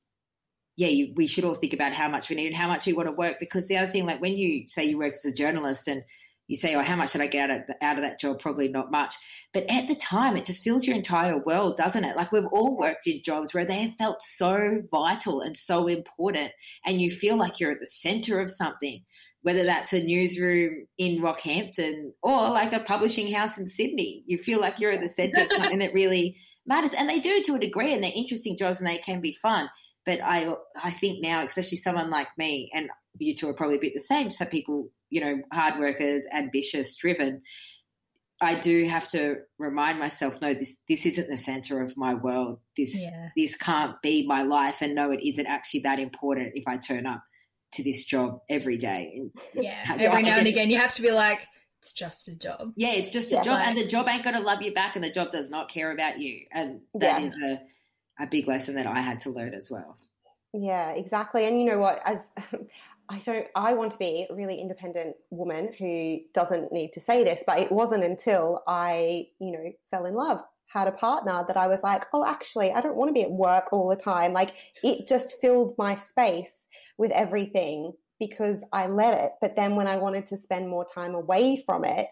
[0.77, 2.93] yeah, you, we should all think about how much we need and how much we
[2.93, 3.37] want to work.
[3.39, 6.03] Because the other thing, like when you say you work as a journalist and
[6.51, 8.41] you say, oh, how much did I get out of, out of that job?
[8.41, 9.15] Probably not much.
[9.55, 12.17] But at the time, it just fills your entire world, doesn't it?
[12.17, 16.53] Like we've all worked in jobs where they have felt so vital and so important,
[16.85, 19.03] and you feel like you're at the center of something
[19.43, 24.23] whether that's a newsroom in Rockhampton or like a publishing house in Sydney.
[24.27, 26.37] You feel like you're at the centre of something that really
[26.67, 26.93] matters.
[26.93, 29.71] And they do to a degree, and they're interesting jobs and they can be fun.
[30.05, 33.81] But I, I think now, especially someone like me, and you two are probably a
[33.81, 37.43] bit the same, so people, you know, hard workers, ambitious, driven.
[38.43, 42.61] I do have to remind myself, no, this this isn't the center of my world.
[42.77, 43.29] This yeah.
[43.37, 47.07] this can't be my life, and no, it isn't actually that important if I turn
[47.07, 47.23] up
[47.75, 49.21] to this job every day.
[49.53, 51.47] Yeah, every now and again, you have to be like,
[51.81, 52.73] it's just a job.
[52.77, 53.69] Yeah, it's just a job, right.
[53.69, 55.93] and the job ain't going to love you back, and the job does not care
[55.93, 57.27] about you, and that yeah.
[57.27, 57.61] is a
[58.21, 59.97] a big lesson that I had to learn as well.
[60.53, 61.47] Yeah, exactly.
[61.47, 62.03] And you know what?
[62.05, 62.33] As
[63.11, 67.25] I don't, I want to be a really independent woman who doesn't need to say
[67.25, 70.41] this, but it wasn't until I, you know, fell in love
[70.73, 73.31] had a partner that I was like, oh, actually, I don't want to be at
[73.31, 74.33] work all the time.
[74.33, 74.55] Like
[74.85, 79.33] it just filled my space with everything because I let it.
[79.41, 82.07] But then when I wanted to spend more time away from it,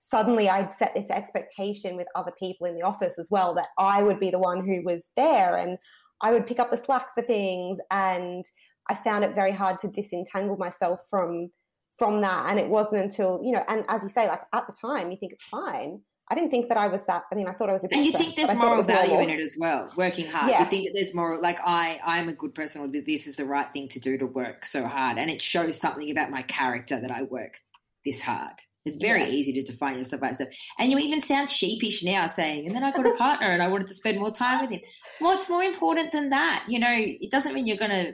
[0.00, 4.02] suddenly I'd set this expectation with other people in the office as well that I
[4.02, 5.78] would be the one who was there and
[6.20, 7.78] I would pick up the slack for things.
[7.92, 8.44] And
[8.90, 11.50] I found it very hard to disentangle myself from
[11.96, 12.46] from that.
[12.48, 15.18] And it wasn't until, you know, and as you say, like at the time you
[15.18, 16.00] think it's fine.
[16.32, 17.24] I didn't think that I was that.
[17.30, 17.96] I mean, I thought I was a bit.
[17.96, 19.28] And you stressed, think there's moral value normal.
[19.28, 19.92] in it as well.
[19.96, 20.50] Working hard.
[20.50, 20.60] Yeah.
[20.60, 21.42] You think that there's moral.
[21.42, 22.90] Like I, I'm a good person.
[23.06, 26.10] This is the right thing to do to work so hard, and it shows something
[26.10, 27.58] about my character that I work
[28.04, 28.54] this hard.
[28.84, 29.28] It's very yeah.
[29.28, 30.50] easy to define yourself by yourself.
[30.78, 33.68] And you even sound sheepish now saying, and then I got a partner and I
[33.68, 34.80] wanted to spend more time with him.
[35.18, 36.64] What's more important than that?
[36.66, 38.12] You know, it doesn't mean you're going to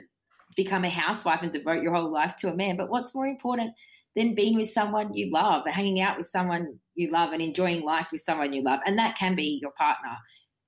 [0.57, 3.73] become a housewife and devote your whole life to a man, but what's more important
[4.15, 8.07] than being with someone you love, hanging out with someone you love, and enjoying life
[8.11, 8.79] with someone you love.
[8.85, 10.17] And that can be your partner.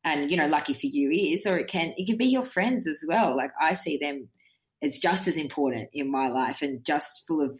[0.03, 2.87] And, you know, lucky for you is, or it can it can be your friends
[2.87, 3.35] as well.
[3.35, 4.29] Like I see them
[4.81, 7.59] as just as important in my life and just full of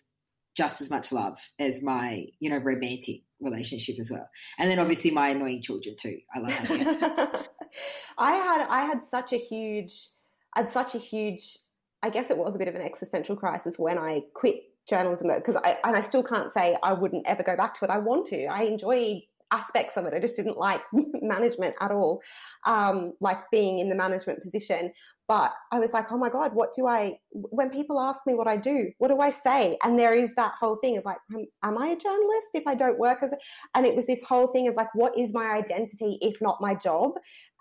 [0.55, 4.29] just as much love as my, you know, romantic relationship as well.
[4.57, 6.19] And then obviously my annoying children too.
[6.33, 7.49] I love that.
[8.17, 10.09] I had I had such a huge
[10.55, 11.57] I had such a huge
[12.01, 15.55] I guess it was a bit of an existential crisis when I quit journalism because
[15.57, 17.91] I and I still can't say I wouldn't ever go back to it.
[17.91, 18.45] I want to.
[18.45, 19.21] I enjoy
[19.51, 20.13] aspects of it.
[20.13, 20.81] I just didn't like
[21.21, 22.21] management at all,
[22.65, 24.91] um, like being in the management position.
[25.27, 28.47] But I was like, oh my God, what do I, when people ask me what
[28.47, 29.77] I do, what do I say?
[29.83, 31.19] And there is that whole thing of like,
[31.61, 33.37] am I a journalist if I don't work as a,
[33.75, 36.73] and it was this whole thing of like, what is my identity if not my
[36.73, 37.11] job?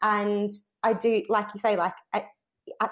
[0.03, 0.51] And
[0.82, 2.24] I do, like you say, like at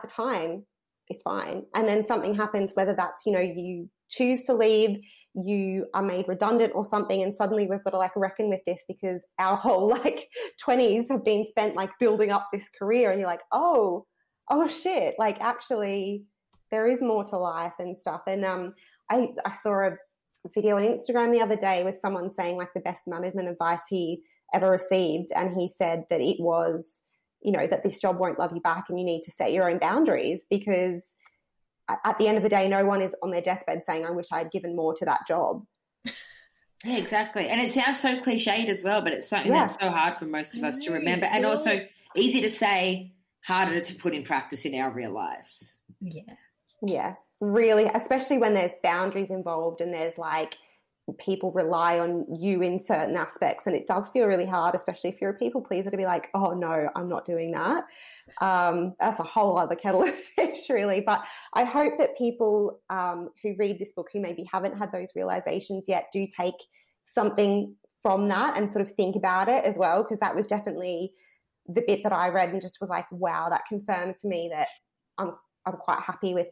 [0.03, 0.67] the time,
[1.09, 1.65] it's fine.
[1.75, 5.01] And then something happens, whether that's, you know, you choose to leave,
[5.35, 8.85] you are made redundant or something, and suddenly we've got to like reckon with this
[8.89, 10.29] because our whole like
[10.67, 14.07] 20s have been spent like building up this career, and you're like, oh,
[14.51, 16.25] oh shit, like actually
[16.71, 18.23] there is more to life and stuff.
[18.27, 18.75] And um,
[19.11, 19.97] I, I saw a
[20.55, 24.23] video on Instagram the other day with someone saying like the best management advice he
[24.55, 27.03] ever received, and he said that it was,
[27.43, 29.71] you know, that this job won't love you back, and you need to set your
[29.71, 31.15] own boundaries because
[31.89, 34.27] at the end of the day, no one is on their deathbed saying, I wish
[34.33, 35.65] I had given more to that job.
[36.85, 37.49] Yeah, exactly.
[37.49, 39.61] And it sounds so cliched as well, but it's something yeah.
[39.61, 41.27] that's so hard for most of us to remember.
[41.27, 41.85] And also
[42.15, 43.13] easy to say,
[43.43, 45.79] harder to put in practice in our real lives.
[46.01, 46.35] Yeah.
[46.83, 47.15] Yeah.
[47.41, 50.59] Really, especially when there's boundaries involved and there's like
[51.15, 53.67] people rely on you in certain aspects.
[53.67, 56.29] And it does feel really hard, especially if you're a people pleaser, to be like,
[56.35, 57.85] oh no, I'm not doing that.
[58.41, 61.01] Um, that's a whole other kettle of fish, really.
[61.01, 65.13] But I hope that people um, who read this book, who maybe haven't had those
[65.15, 66.57] realizations yet, do take
[67.05, 71.13] something from that and sort of think about it as well, because that was definitely
[71.69, 74.69] the bit that I read and just was like, wow, that confirmed to me that
[75.19, 75.33] I'm
[75.65, 76.47] I'm quite happy with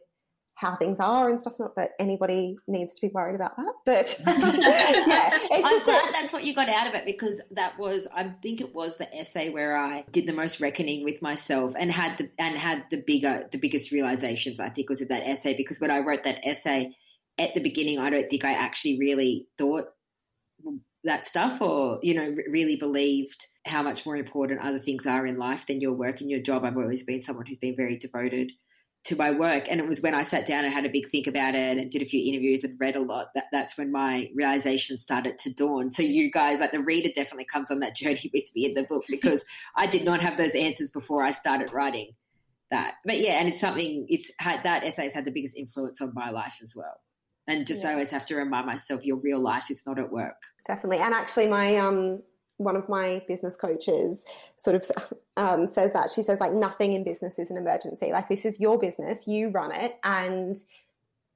[0.55, 1.59] how things are and stuff.
[1.59, 6.33] Not that anybody needs to be worried about that, but yeah, it's just glad that's
[6.33, 9.49] what you got out of it because that was I think it was the essay
[9.49, 13.47] where I did the most reckoning with myself and had the and had the bigger
[13.51, 14.59] the biggest realizations.
[14.59, 16.95] I think was in that essay because when I wrote that essay
[17.37, 19.85] at the beginning, I don't think I actually really thought
[21.03, 25.37] that stuff or you know really believed how much more important other things are in
[25.37, 28.51] life than your work and your job i've always been someone who's been very devoted
[29.05, 29.65] to my work.
[29.69, 31.91] And it was when I sat down and had a big think about it and
[31.91, 35.53] did a few interviews and read a lot that that's when my realization started to
[35.53, 35.91] dawn.
[35.91, 38.83] So you guys, like the reader definitely comes on that journey with me in the
[38.83, 39.45] book because
[39.75, 42.13] I did not have those answers before I started writing
[42.71, 42.95] that.
[43.05, 46.11] But yeah, and it's something it's had that essay has had the biggest influence on
[46.15, 46.99] my life as well.
[47.47, 47.89] And just yeah.
[47.89, 50.41] I always have to remind myself your real life is not at work.
[50.65, 50.97] Definitely.
[50.97, 52.23] And actually my um
[52.57, 54.23] one of my business coaches
[54.57, 54.89] sort of
[55.37, 56.11] um, says that.
[56.11, 58.11] She says like nothing in business is an emergency.
[58.11, 59.27] Like this is your business.
[59.27, 60.55] You run it and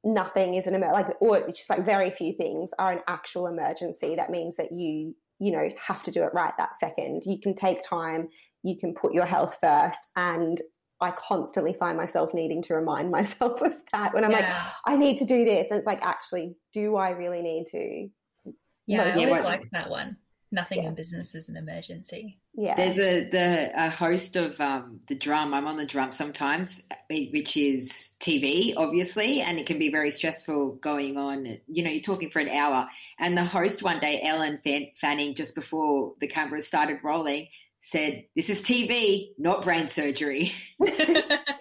[0.03, 4.15] nothing is an emergency like or just like very few things are an actual emergency.
[4.15, 7.23] That means that you you know have to do it right that second.
[7.25, 8.29] You can take time.
[8.63, 9.99] You can put your health first.
[10.15, 10.61] And
[11.01, 14.39] I constantly find myself needing to remind myself of that when I'm yeah.
[14.39, 15.69] like, I need to do this.
[15.69, 18.09] And it's like, actually, do I really need to?
[18.85, 20.17] Yeah, I always like that one
[20.51, 20.89] nothing yeah.
[20.89, 22.39] in business is an emergency.
[22.53, 22.75] Yeah.
[22.75, 25.53] There's a the a host of um, the drum.
[25.53, 30.75] I'm on the drum sometimes, which is TV, obviously, and it can be very stressful
[30.75, 31.57] going on.
[31.67, 32.87] You know, you're talking for an hour,
[33.19, 34.59] and the host one day, Ellen
[34.99, 37.47] Fanning, just before the cameras started rolling,
[37.81, 40.53] said, This is TV, not brain surgery.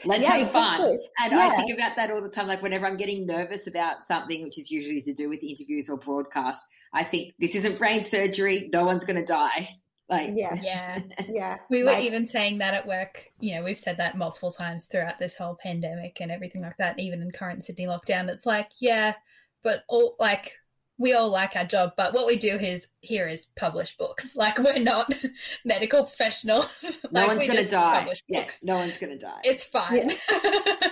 [0.05, 0.81] Let's yeah, have fun.
[0.81, 1.09] Exactly.
[1.21, 1.39] And yeah.
[1.39, 2.47] I think about that all the time.
[2.47, 5.99] Like whenever I'm getting nervous about something, which is usually to do with interviews or
[5.99, 8.69] broadcast, I think this isn't brain surgery.
[8.73, 9.79] No one's going to die.
[10.09, 11.57] Like, yeah, yeah, yeah.
[11.69, 13.31] We were like, even saying that at work.
[13.41, 16.99] You know, we've said that multiple times throughout this whole pandemic and everything like that.
[16.99, 19.15] Even in current Sydney lockdown, it's like, yeah,
[19.63, 20.55] but all like
[20.99, 24.35] we all like our job, but what we do is here is publish books.
[24.39, 25.13] Like we're not
[25.65, 26.99] medical professionals.
[27.11, 28.07] No like, one's going to die.
[28.29, 29.41] Yes, no one's going to die.
[29.43, 30.11] It's fine.
[30.11, 30.89] Yeah.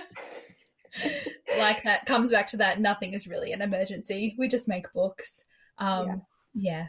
[1.57, 2.81] like that comes back to that.
[2.81, 4.35] Nothing is really an emergency.
[4.37, 5.45] We just make books.
[5.77, 6.15] Um, yeah.
[6.53, 6.87] yeah.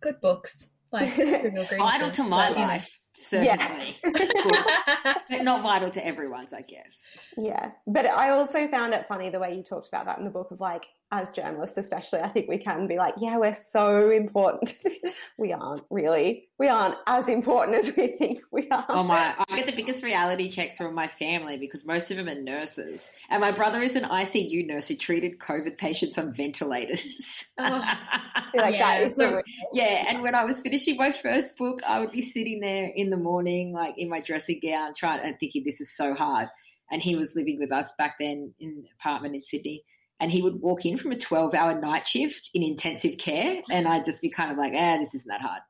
[0.00, 0.68] good books.
[0.90, 3.96] Like vital to my life certainly.
[4.04, 5.14] Yeah.
[5.30, 7.02] but not vital to everyone's, I guess.
[7.36, 7.72] Yeah.
[7.86, 10.50] But I also found it funny the way you talked about that in the book
[10.50, 14.74] of like, as journalists, especially, I think we can be like, yeah, we're so important.
[15.38, 16.48] we aren't really.
[16.56, 18.86] We aren't as important as we think we are.
[18.88, 22.28] Oh my, I get the biggest reality checks from my family because most of them
[22.28, 23.10] are nurses.
[23.28, 27.50] And my brother is an ICU nurse who treated COVID patients on ventilators.
[27.58, 27.96] Oh,
[28.54, 29.08] like yeah.
[29.18, 29.42] So,
[29.72, 30.04] yeah.
[30.08, 33.16] And when I was finishing my first book, I would be sitting there in the
[33.16, 36.48] morning, like in my dressing gown, trying and thinking this is so hard.
[36.90, 39.84] And he was living with us back then in an apartment in Sydney.
[40.18, 43.62] And he would walk in from a 12 hour night shift in intensive care.
[43.70, 45.62] And I'd just be kind of like, ah, this isn't that hard.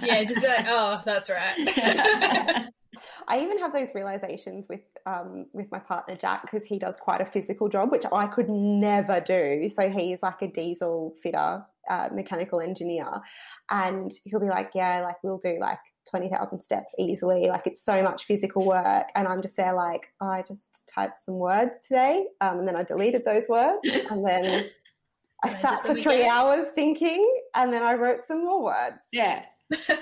[0.04, 2.68] yeah, just be like, oh, that's right.
[3.28, 7.20] I even have those realizations with um, with my partner Jack because he does quite
[7.20, 9.68] a physical job, which I could never do.
[9.68, 13.08] So he's like a diesel fitter, uh, mechanical engineer,
[13.70, 15.78] and he'll be like, "Yeah, like we'll do like
[16.10, 17.48] 20,000 steps easily.
[17.48, 19.08] Like it's so much physical work.
[19.14, 22.26] And I'm just there like, oh, I just typed some words today.
[22.40, 23.80] Um, and then I deleted those words.
[24.10, 24.68] And then
[25.42, 27.26] I sat for three hours thinking.
[27.54, 29.08] And then I wrote some more words.
[29.12, 29.44] Yeah.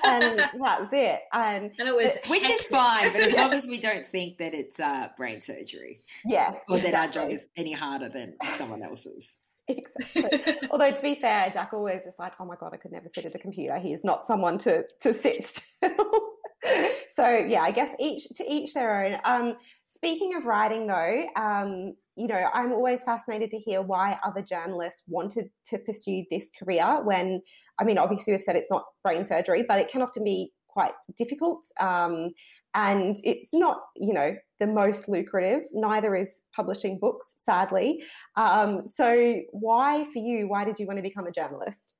[0.04, 1.20] and that's it.
[1.32, 4.54] And, and it was, which is fine, but as long as we don't think that
[4.54, 6.80] it's uh, brain surgery, yeah, or exactly.
[6.80, 9.38] that our job is any harder than someone else's.
[9.78, 10.68] Exactly.
[10.70, 13.24] Although to be fair, Jack always is like, "Oh my god, I could never sit
[13.24, 13.78] at a computer.
[13.78, 16.32] He is not someone to to sit still."
[17.10, 19.18] so yeah, I guess each to each their own.
[19.24, 19.56] Um,
[19.88, 25.02] speaking of writing, though, um, you know, I'm always fascinated to hear why other journalists
[25.06, 27.00] wanted to pursue this career.
[27.02, 27.40] When
[27.78, 30.92] I mean, obviously, we've said it's not brain surgery, but it can often be quite
[31.16, 31.64] difficult.
[31.80, 32.30] Um,
[32.74, 35.62] and it's not, you know, the most lucrative.
[35.72, 38.02] Neither is publishing books, sadly.
[38.36, 40.48] Um, so, why for you?
[40.48, 41.94] Why did you want to become a journalist?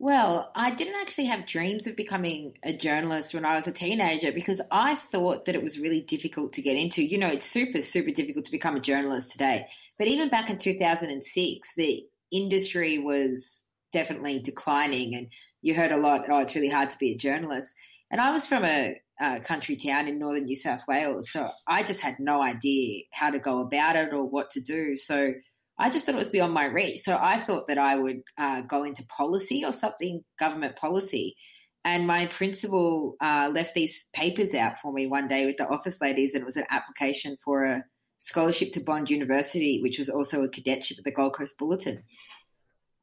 [0.00, 4.32] Well, I didn't actually have dreams of becoming a journalist when I was a teenager
[4.32, 7.02] because I thought that it was really difficult to get into.
[7.02, 9.66] You know, it's super, super difficult to become a journalist today.
[9.96, 15.28] But even back in 2006, the industry was definitely declining, and
[15.62, 17.74] you heard a lot, oh, it's really hard to be a journalist.
[18.10, 21.82] And I was from a, a, country town in northern New South Wales, so I
[21.82, 24.96] just had no idea how to go about it or what to do.
[24.96, 25.32] So
[25.78, 27.00] I just thought it was beyond my reach.
[27.00, 31.36] So I thought that I would uh, go into policy or something, government policy.
[31.84, 36.00] And my principal uh, left these papers out for me one day with the office
[36.00, 37.84] ladies, and it was an application for a
[38.18, 42.02] scholarship to Bond University, which was also a cadetship at the Gold Coast Bulletin.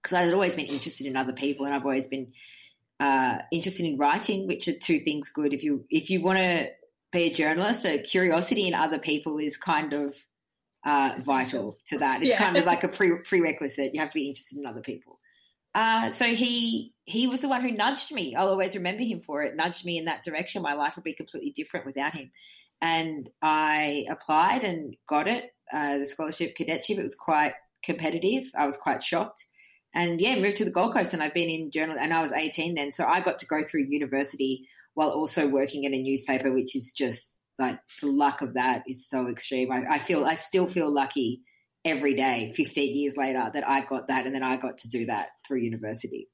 [0.01, 2.31] Because I had always been interested in other people, and I've always been
[3.01, 5.53] uh, interested in writing, which are two things good.
[5.53, 6.69] If you if you want to
[7.11, 10.13] be a journalist, a curiosity in other people is kind of
[10.85, 12.21] uh, vital to that.
[12.21, 12.37] It's yeah.
[12.37, 13.95] kind of like a pre- prerequisite.
[13.95, 15.19] You have to be interested in other people.
[15.73, 18.35] Uh, so he he was the one who nudged me.
[18.35, 19.55] I'll always remember him for it.
[19.55, 20.61] Nudged me in that direction.
[20.61, 22.31] My life would be completely different without him.
[22.81, 25.51] and I applied and got it.
[25.73, 26.99] Uh, the scholarship cadetship.
[26.99, 28.43] It was quite competitive.
[28.55, 29.45] I was quite shocked.
[29.93, 32.31] And yeah, moved to the Gold Coast, and I've been in journal, and I was
[32.31, 36.51] 18 then, so I got to go through university while also working in a newspaper,
[36.53, 39.71] which is just like the luck of that is so extreme.
[39.71, 41.41] I, I feel I still feel lucky
[41.83, 45.05] every day, 15 years later, that I got that, and then I got to do
[45.07, 46.29] that through university.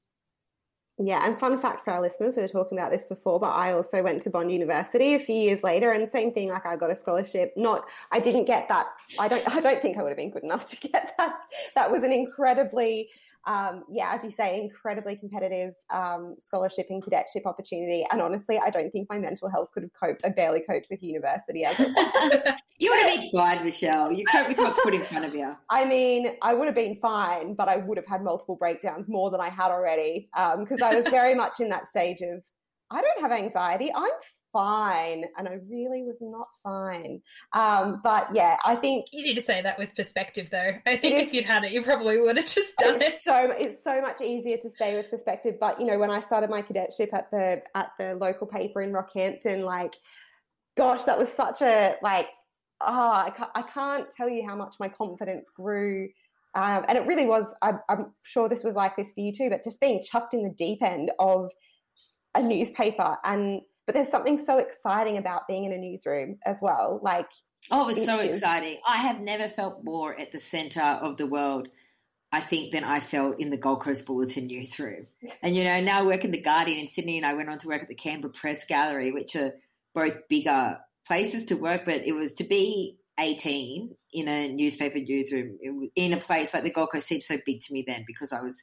[1.00, 3.72] Yeah, and fun fact for our listeners, we were talking about this before, but I
[3.72, 6.48] also went to Bond University a few years later, and same thing.
[6.48, 7.52] Like I got a scholarship.
[7.56, 8.86] Not, I didn't get that.
[9.16, 9.48] I don't.
[9.54, 11.38] I don't think I would have been good enough to get that.
[11.76, 13.10] That was an incredibly
[13.48, 18.06] um, yeah, as you say, incredibly competitive um, scholarship and cadetship opportunity.
[18.12, 20.22] And honestly, I don't think my mental health could have coped.
[20.22, 21.78] I barely coped with university as
[22.78, 24.12] You would have been fine, Michelle.
[24.12, 25.56] You coped with what's put in front of you.
[25.70, 29.30] I mean, I would have been fine, but I would have had multiple breakdowns more
[29.30, 30.28] than I had already
[30.58, 32.42] because um, I was very much in that stage of
[32.90, 33.90] I don't have anxiety.
[33.94, 34.10] I'm
[34.52, 35.24] fine.
[35.36, 37.22] And I really was not fine.
[37.52, 40.72] Um, but yeah, I think easy to say that with perspective, though.
[40.86, 43.14] I think if you'd had it, you probably would have just done it.
[43.14, 45.56] So it's so much easier to say with perspective.
[45.60, 48.92] But you know, when I started my cadetship at the at the local paper in
[48.92, 49.96] Rockhampton, like,
[50.76, 52.28] gosh, that was such a like.
[52.80, 56.10] Oh, I can't, I can't tell you how much my confidence grew.
[56.54, 59.50] Um, and it really was, I, I'm sure this was like this for you too,
[59.50, 61.50] but just being chucked in the deep end of
[62.36, 67.00] a newspaper and but there's something so exciting about being in a newsroom as well.
[67.02, 67.30] Like,
[67.70, 68.28] oh, it was it so is.
[68.28, 68.76] exciting.
[68.86, 71.68] I have never felt more at the center of the world.
[72.30, 75.06] I think than I felt in the Gold Coast Bulletin newsroom.
[75.42, 77.56] And you know, now I work in the Guardian in Sydney, and I went on
[77.60, 79.52] to work at the Canberra Press Gallery, which are
[79.94, 80.76] both bigger
[81.06, 81.86] places to work.
[81.86, 85.58] But it was to be 18 in a newspaper newsroom
[85.96, 88.42] in a place like the Gold Coast seemed so big to me then because I
[88.42, 88.62] was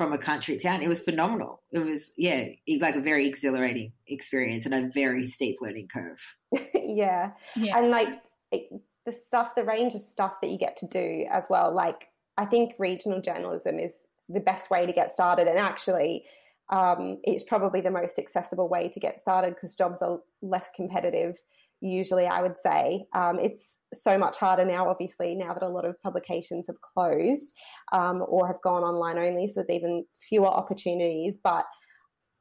[0.00, 0.80] from a country town.
[0.80, 1.62] It was phenomenal.
[1.72, 2.46] It was, yeah,
[2.80, 6.18] like a very exhilarating experience and a very steep learning curve.
[6.74, 7.32] yeah.
[7.54, 7.76] yeah.
[7.76, 8.08] And like
[8.50, 8.72] it,
[9.04, 11.74] the stuff, the range of stuff that you get to do as well.
[11.74, 13.92] Like, I think regional journalism is
[14.30, 15.46] the best way to get started.
[15.46, 16.24] And actually,
[16.70, 21.36] um, it's probably the most accessible way to get started because jobs are less competitive
[21.80, 23.06] usually I would say.
[23.14, 27.52] Um, it's so much harder now, obviously, now that a lot of publications have closed
[27.92, 29.46] um, or have gone online only.
[29.46, 31.38] So there's even fewer opportunities.
[31.42, 31.66] But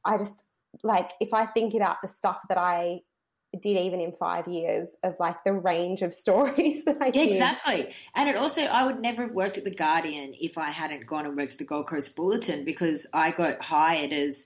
[0.06, 0.44] I just
[0.84, 3.02] like, if I think about the stuff that I
[3.62, 7.30] did even in five years of like the range of stories that I did.
[7.30, 7.94] Exactly.
[8.16, 11.26] And it also, I would never have worked at The Guardian if I hadn't gone
[11.26, 14.46] and worked at the Gold Coast Bulletin because I got hired as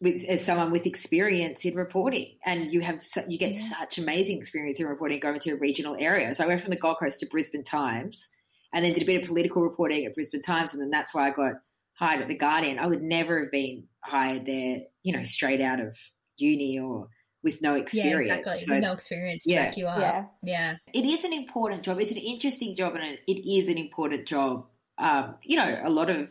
[0.00, 3.60] with, as someone with experience in reporting, and you have you get yeah.
[3.78, 6.34] such amazing experience in reporting going to a regional area.
[6.34, 8.28] So I went from the Gold Coast to Brisbane Times,
[8.72, 11.28] and then did a bit of political reporting at Brisbane Times, and then that's why
[11.28, 11.54] I got
[11.94, 12.78] hired at the Guardian.
[12.78, 15.96] I would never have been hired there, you know, straight out of
[16.36, 17.08] uni or
[17.42, 18.28] with no experience.
[18.28, 18.66] Yeah, exactly.
[18.66, 19.66] So, no experience yeah.
[19.66, 19.98] back you up.
[19.98, 20.24] Yeah.
[20.42, 20.76] yeah.
[20.92, 21.98] It is an important job.
[22.00, 24.66] It's an interesting job, and it is an important job.
[24.98, 26.28] Um, you know, a lot of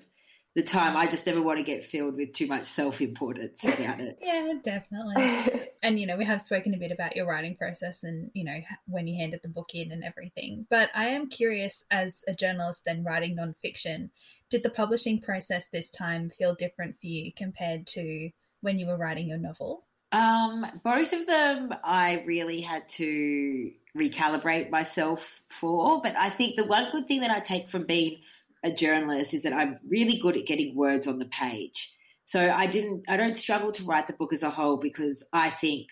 [0.60, 0.98] the time.
[0.98, 4.18] I just never want to get filled with too much self importance about it.
[4.22, 5.70] yeah, definitely.
[5.84, 8.60] and, you know, we have spoken a bit about your writing process and, you know,
[8.86, 10.68] when you handed the book in and everything.
[10.70, 14.10] But I am curious, as a journalist then writing nonfiction,
[14.50, 18.32] did the publishing process this time feel different for you compared to
[18.62, 19.84] when you were writing your novel?
[20.12, 26.02] Um, both of them I really had to recalibrate myself for.
[26.02, 28.18] But I think the one good thing that I take from being
[28.64, 31.96] a journalist is that I'm really good at getting words on the page.
[32.26, 35.50] So I didn't I don't struggle to write the book as a whole because I
[35.50, 35.88] think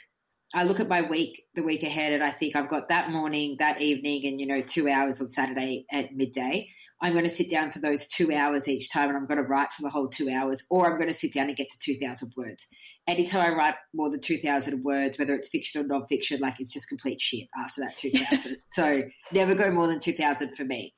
[0.53, 3.55] I look at my week the week ahead and I think I've got that morning,
[3.59, 6.67] that evening and you know 2 hours on Saturday at midday.
[6.99, 9.47] I'm going to sit down for those 2 hours each time and I'm going to
[9.47, 11.79] write for the whole 2 hours or I'm going to sit down and get to
[11.79, 12.67] 2000 words.
[13.07, 16.89] Anytime I write more than 2000 words whether it's fiction or non-fiction like it's just
[16.89, 18.57] complete shit after that 2000.
[18.73, 19.01] so
[19.31, 20.93] never go more than 2000 for me.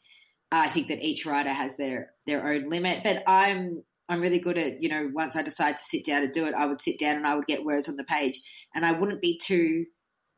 [0.52, 4.58] I think that each writer has their their own limit, but I'm I'm really good
[4.58, 7.00] at you know once I decide to sit down and do it, I would sit
[7.00, 8.42] down and I would get words on the page,
[8.74, 9.86] and I wouldn't be too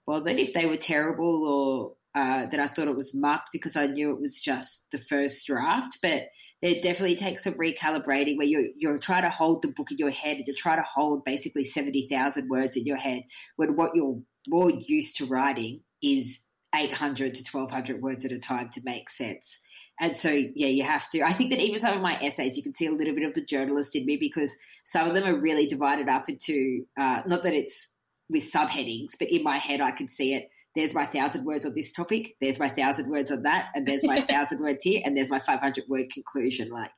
[0.05, 3.87] bothered if they were terrible or uh, that I thought it was mucked because I
[3.87, 6.23] knew it was just the first draft, but
[6.61, 10.11] it definitely takes some recalibrating where you're, you're trying to hold the book in your
[10.11, 13.23] head and you're trying to hold basically 70,000 words in your head
[13.55, 16.41] when what you're more used to writing is
[16.75, 19.57] 800 to 1200 words at a time to make sense.
[20.01, 21.21] And so, yeah, you have to.
[21.21, 23.35] I think that even some of my essays, you can see a little bit of
[23.35, 27.43] the journalist in me because some of them are really divided up into, uh, not
[27.43, 27.93] that it's
[28.27, 30.49] with subheadings, but in my head, I can see it.
[30.75, 32.35] There's my thousand words on this topic.
[32.41, 33.67] There's my thousand words on that.
[33.75, 35.01] And there's my thousand words here.
[35.05, 36.71] And there's my 500 word conclusion.
[36.71, 36.89] Like,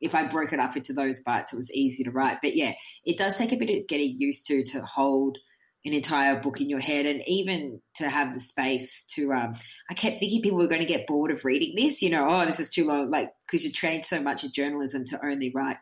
[0.00, 2.38] if I broke it up into those parts, it was easy to write.
[2.42, 2.72] But yeah,
[3.04, 5.38] it does take a bit of getting used to to hold
[5.84, 9.54] an entire book in your head and even to have the space to um
[9.90, 12.44] i kept thinking people were going to get bored of reading this you know oh
[12.44, 15.76] this is too long like because you're trained so much in journalism to only write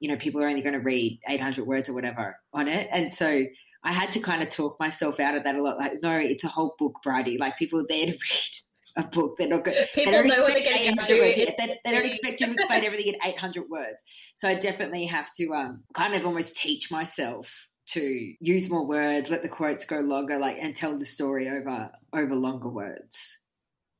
[0.00, 3.12] you know people are only going to read 800 words or whatever on it and
[3.12, 3.44] so
[3.84, 6.44] i had to kind of talk myself out of that a lot like no it's
[6.44, 8.50] a whole book bridie like people are there to read
[8.96, 9.36] a book.
[9.36, 9.74] They're not good.
[9.92, 11.14] People they know what they're getting into.
[11.14, 11.34] Words.
[11.34, 14.00] They, they, don't expect you to explain everything in 800 words.
[14.36, 17.50] So I definitely have to um, kind of almost teach myself
[17.86, 21.90] to use more words, let the quotes go longer, like and tell the story over
[22.12, 23.38] over longer words.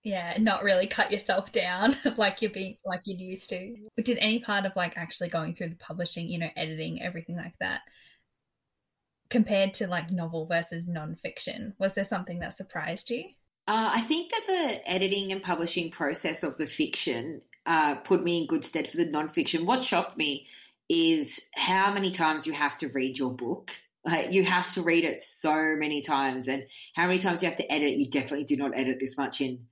[0.03, 3.75] Yeah, not really cut yourself down like you're being like you used to.
[4.03, 7.55] Did any part of like actually going through the publishing, you know, editing, everything like
[7.61, 7.81] that,
[9.31, 13.25] compared to like novel versus nonfiction, was there something that surprised you?
[13.67, 18.43] Uh, I think that the editing and publishing process of the fiction uh, put me
[18.43, 19.65] in good stead for the nonfiction.
[19.65, 20.47] What shocked me
[20.89, 23.71] is how many times you have to read your book.
[24.05, 26.65] Like you have to read it so many times, and
[26.95, 27.95] how many times you have to edit.
[27.97, 29.67] You definitely do not edit this much in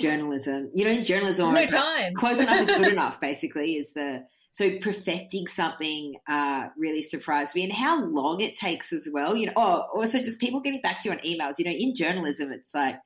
[0.00, 0.70] journalism.
[0.74, 2.14] You know, in journalism, There's no time.
[2.14, 3.20] close enough is good enough.
[3.20, 8.92] Basically, is the so perfecting something uh, really surprised me, and how long it takes
[8.92, 9.36] as well.
[9.36, 11.58] You know, oh, also just people getting back to you on emails.
[11.58, 12.96] You know, in journalism, it's like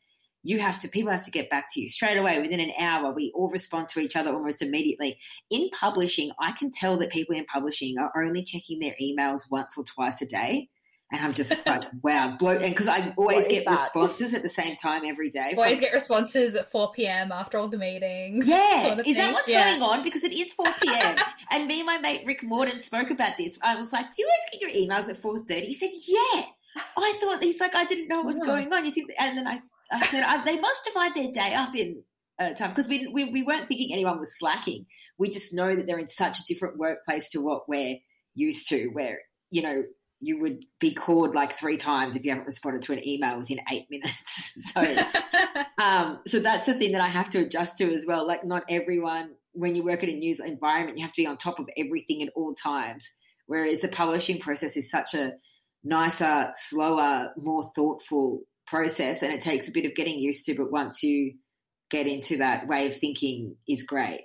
[0.43, 1.88] you have to people have to get back to you.
[1.88, 5.18] Straight away within an hour we all respond to each other almost immediately.
[5.51, 9.76] In publishing i can tell that people in publishing are only checking their emails once
[9.76, 10.68] or twice a day.
[11.12, 13.80] And i'm just like wow blow and because i always get that?
[13.80, 17.59] responses at the same time every day always from, get responses at 4 p.m after
[17.59, 19.14] all the meetings yeah sort of is thing.
[19.16, 19.70] that what's yeah.
[19.70, 20.05] going on?
[20.05, 21.16] Because it is 4 p.m
[21.51, 23.59] and me and my mate rick morton spoke about this.
[23.62, 26.45] I was like do you always get your emails at 4.30 he said yeah.
[26.97, 28.84] I thought he's like I didn't know what was going on.
[28.84, 29.61] You think, and then I
[29.91, 32.03] I said I, they must divide their day up in
[32.38, 34.86] uh, time because we, we we weren't thinking anyone was slacking.
[35.18, 37.97] We just know that they're in such a different workplace to what we're
[38.34, 39.18] used to, where
[39.51, 39.82] you know
[40.20, 43.59] you would be called like three times if you haven't responded to an email within
[43.72, 44.53] eight minutes.
[44.72, 44.97] so,
[45.82, 48.26] um, so that's the thing that I have to adjust to as well.
[48.26, 51.38] Like, not everyone, when you work in a news environment, you have to be on
[51.38, 53.11] top of everything at all times.
[53.47, 55.32] Whereas the publishing process is such a
[55.82, 60.70] nicer, slower, more thoughtful process and it takes a bit of getting used to, but
[60.70, 61.34] once you
[61.90, 64.22] get into that way of thinking is great.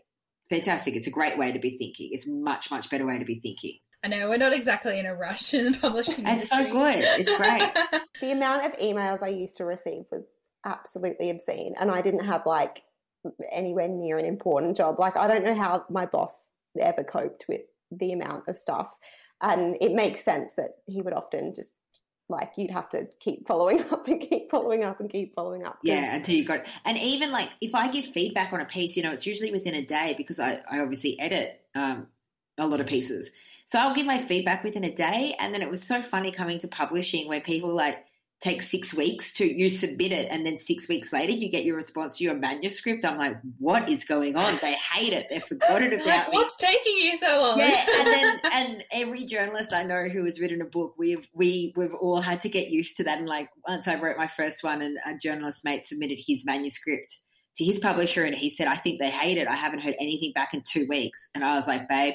[0.49, 0.95] Fantastic.
[0.95, 2.09] It's a great way to be thinking.
[2.11, 3.77] It's much, much better way to be thinking.
[4.03, 6.97] I know we're not exactly in a rush in the publishing It's so good.
[6.97, 8.01] It's great.
[8.21, 10.23] the amount of emails I used to receive was
[10.63, 11.73] absolutely obscene.
[11.79, 12.83] And I didn't have like
[13.51, 14.99] anywhere near an important job.
[14.99, 18.93] Like I don't know how my boss ever coped with the amount of stuff.
[19.41, 21.73] And it makes sense that he would often just
[22.27, 25.79] like you'd have to keep following up and keep following up and keep following up.
[25.83, 26.67] Yeah, until you got it.
[26.83, 29.75] And even like if I give feedback on a piece, you know, it's usually within
[29.75, 32.07] a day because I, I obviously edit um,
[32.57, 33.31] a lot of pieces.
[33.65, 35.35] So I'll give my feedback within a day.
[35.39, 38.05] And then it was so funny coming to publishing where people like,
[38.45, 41.75] takes six weeks to you submit it and then six weeks later you get your
[41.75, 43.03] response to your manuscript.
[43.03, 44.55] I'm like what is going on?
[44.61, 45.25] They hate it.
[45.31, 46.37] They've forgotten about like, me.
[46.37, 47.57] what's taking you so long?
[47.57, 51.73] Yeah and then and every journalist i know who has written a book we've we
[51.75, 53.17] we've all had to get used to that.
[53.17, 57.17] And like once i wrote my first one and a journalist mate submitted his manuscript
[57.57, 59.47] to his publisher and he said i think they hate it.
[59.47, 61.29] I haven't heard anything back in two weeks.
[61.33, 62.13] And i was like babe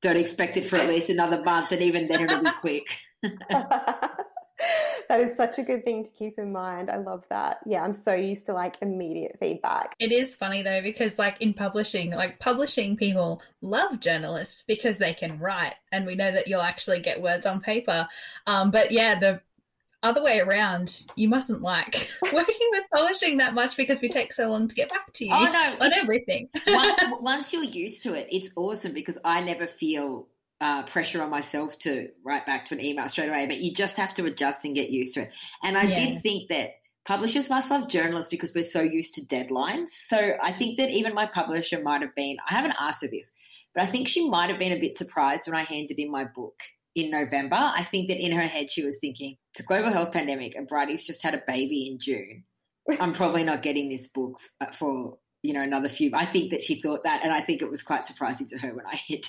[0.00, 2.86] don't expect it for at least another month and even then it'll be quick
[5.08, 6.90] that is such a good thing to keep in mind.
[6.90, 7.58] I love that.
[7.66, 9.94] Yeah, I'm so used to like immediate feedback.
[9.98, 15.12] It is funny though, because like in publishing, like publishing people love journalists because they
[15.12, 18.08] can write and we know that you'll actually get words on paper.
[18.46, 19.40] Um, but yeah, the
[20.02, 24.50] other way around, you mustn't like working with publishing that much because we take so
[24.50, 25.34] long to get back to you.
[25.34, 26.48] Oh no, on everything.
[26.66, 30.28] once, once you're used to it, it's awesome because I never feel
[30.60, 33.96] uh, pressure on myself to write back to an email straight away, but you just
[33.96, 35.30] have to adjust and get used to it.
[35.62, 35.94] And I yeah.
[35.94, 36.70] did think that
[37.04, 39.90] publishers must love journalists because we're so used to deadlines.
[39.90, 43.30] So I think that even my publisher might have been, I haven't asked her this,
[43.74, 46.24] but I think she might have been a bit surprised when I handed in my
[46.24, 46.58] book
[46.94, 47.56] in November.
[47.56, 50.66] I think that in her head she was thinking, it's a global health pandemic and
[50.66, 52.44] Bridie's just had a baby in June.
[53.00, 54.38] I'm probably not getting this book
[54.72, 56.10] for you know another few.
[56.14, 58.74] I think that she thought that, and I think it was quite surprising to her
[58.74, 59.28] when I hit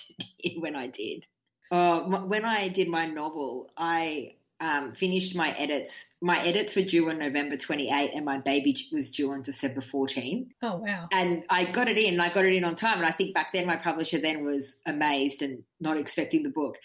[0.57, 1.25] when I did.
[1.71, 6.05] Uh, when I did my novel, I um, finished my edits.
[6.21, 10.49] My edits were due on November 28, and my baby was due on December 14.
[10.63, 11.07] Oh wow!
[11.11, 12.19] And I got it in.
[12.19, 14.77] I got it in on time, and I think back then my publisher then was
[14.85, 16.77] amazed and not expecting the book.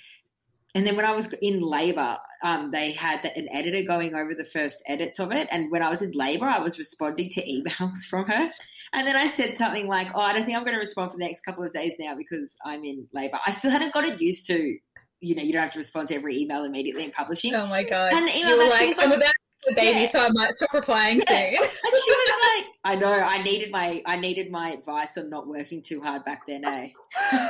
[0.75, 4.45] And then when I was in labour, um, they had an editor going over the
[4.45, 5.47] first edits of it.
[5.51, 8.51] And when I was in labour, I was responding to emails from her.
[8.95, 11.17] And then I said something like, "Oh, I don't think I'm going to respond for
[11.17, 14.47] the next couple of days now because I'm in labor." I still hadn't gotten used
[14.49, 14.77] to
[15.23, 17.55] you know, you don't have to respond to every email immediately in publishing.
[17.55, 18.13] Oh my god!
[18.13, 20.11] And the email you were like, I'm like- about to have a baby, Yeah.
[20.11, 21.29] so I might stop replying Yeah.
[21.29, 21.59] soon.
[21.63, 25.47] And she was like, I know, I needed my, I needed my advice on not
[25.47, 26.89] working too hard back then, eh?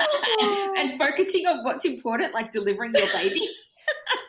[0.76, 3.48] and focusing on what's important, like delivering your baby.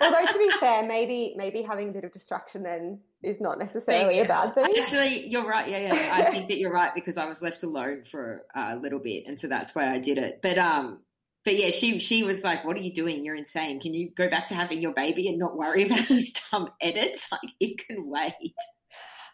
[0.01, 4.19] Although to be fair, maybe maybe having a bit of distraction then is not necessarily
[4.19, 4.67] a bad thing.
[4.79, 5.67] Actually, you're right.
[5.67, 6.09] Yeah, yeah.
[6.13, 9.39] I think that you're right because I was left alone for a little bit, and
[9.39, 10.39] so that's why I did it.
[10.41, 10.99] But um,
[11.45, 13.25] but yeah, she she was like, "What are you doing?
[13.25, 13.79] You're insane.
[13.79, 17.27] Can you go back to having your baby and not worry about these dumb edits?
[17.31, 18.53] Like it can wait."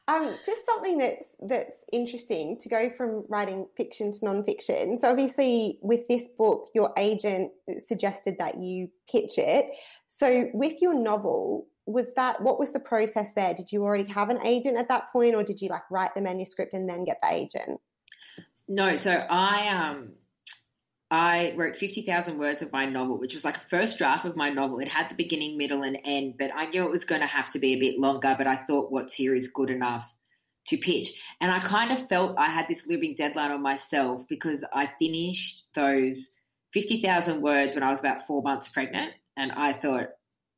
[0.10, 4.98] Um, just something that's that's interesting to go from writing fiction to nonfiction.
[4.98, 9.68] So obviously, with this book, your agent suggested that you pitch it.
[10.10, 13.53] So with your novel, was that what was the process there?
[13.53, 16.22] Did you already have an agent at that point, or did you like write the
[16.22, 17.80] manuscript and then get the agent?
[18.68, 20.14] No, so I um
[21.11, 24.52] I wrote 50,000 words of my novel, which was like a first draft of my
[24.52, 24.80] novel.
[24.80, 27.52] It had the beginning, middle, and end, but I knew it was going to have
[27.53, 28.36] to be a bit longer.
[28.38, 30.07] But I thought what's here is good enough
[30.68, 31.19] to pitch.
[31.41, 35.65] And I kind of felt I had this looming deadline on myself because I finished
[35.73, 36.36] those
[36.73, 39.14] 50,000 words when I was about four months pregnant.
[39.40, 40.10] And I thought,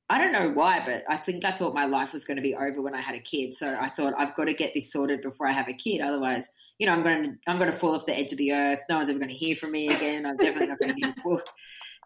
[0.10, 2.56] I don't know why, but I think I thought my life was going to be
[2.56, 3.54] over when I had a kid.
[3.54, 6.02] So I thought I've got to get this sorted before I have a kid.
[6.02, 6.50] Otherwise,
[6.80, 8.84] you know, I'm going to I'm going to fall off the edge of the earth.
[8.90, 10.26] No one's ever going to hear from me again.
[10.26, 11.46] I'm definitely not going to get a book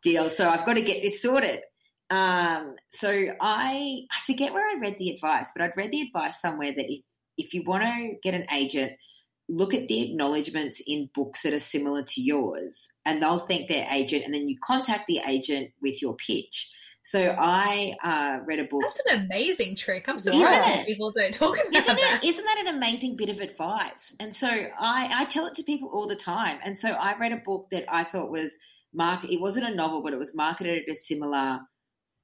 [0.04, 0.30] deal.
[0.30, 1.62] So I've got to get this sorted.
[2.10, 6.42] Um, so I I forget where I read the advice, but I'd read the advice
[6.42, 7.02] somewhere that if
[7.38, 8.92] if you want to get an agent,
[9.48, 13.88] look at the acknowledgements in books that are similar to yours, and they'll thank their
[13.92, 16.72] agent, and then you contact the agent with your pitch.
[17.04, 18.82] So I uh, read a book.
[18.82, 20.10] That's an amazing trick.
[20.10, 22.20] I'm surprised people don't talk about isn't that.
[22.24, 25.64] it isn't that an amazing bit of advice and so i i tell it to
[25.64, 28.58] people all the time and so i read a book that i thought was
[28.94, 31.60] market it wasn't a novel but it was marketed at a similar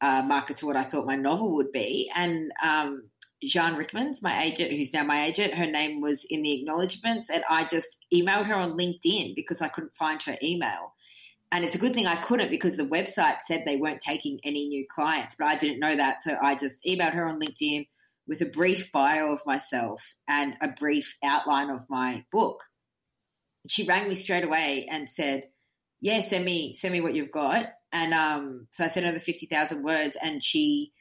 [0.01, 3.03] uh, market to what i thought my novel would be and um
[3.43, 7.43] Jeanne Ryckmans, my agent, who's now my agent, her name was in the acknowledgements, and
[7.49, 10.93] I just emailed her on LinkedIn because I couldn't find her email.
[11.51, 14.67] And it's a good thing I couldn't because the website said they weren't taking any
[14.67, 16.21] new clients, but I didn't know that.
[16.21, 17.87] So I just emailed her on LinkedIn
[18.27, 22.63] with a brief bio of myself and a brief outline of my book.
[23.67, 25.49] She rang me straight away and said,
[25.99, 29.19] "Yeah, send me send me what you've got." And um, so I sent her the
[29.19, 30.93] fifty thousand words, and she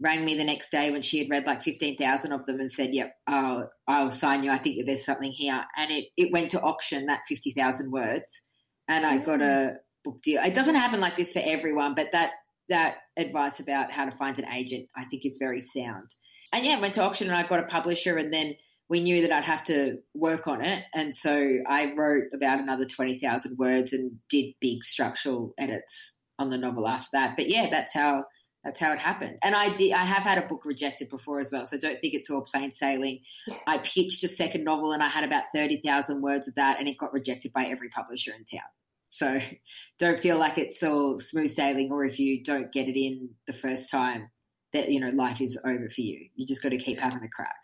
[0.00, 2.70] rang me the next day when she had read like fifteen thousand of them and
[2.70, 4.50] said, "Yep, I'll, I'll sign you.
[4.50, 7.90] I think that there's something here." And it it went to auction that fifty thousand
[7.90, 8.42] words,
[8.88, 9.76] and I got a mm.
[10.04, 10.42] book deal.
[10.42, 12.32] It doesn't happen like this for everyone, but that
[12.68, 16.14] that advice about how to find an agent, I think, is very sound.
[16.52, 18.54] And yeah, went to auction and I got a publisher, and then
[18.88, 22.86] we knew that I'd have to work on it, and so I wrote about another
[22.86, 27.34] twenty thousand words and did big structural edits on the novel after that.
[27.36, 28.24] But yeah, that's how
[28.66, 29.38] that's how it happened.
[29.42, 32.14] And I did I have had a book rejected before as well, so don't think
[32.14, 33.20] it's all plain sailing.
[33.66, 36.88] I pitched a second novel and I had about thirty thousand words of that, and
[36.88, 38.68] it got rejected by every publisher in town.
[39.08, 39.38] So
[40.00, 43.52] don't feel like it's all smooth sailing, or if you don't get it in the
[43.52, 44.30] first time,
[44.72, 46.26] that you know life is over for you.
[46.34, 47.62] You just got to keep having a crack.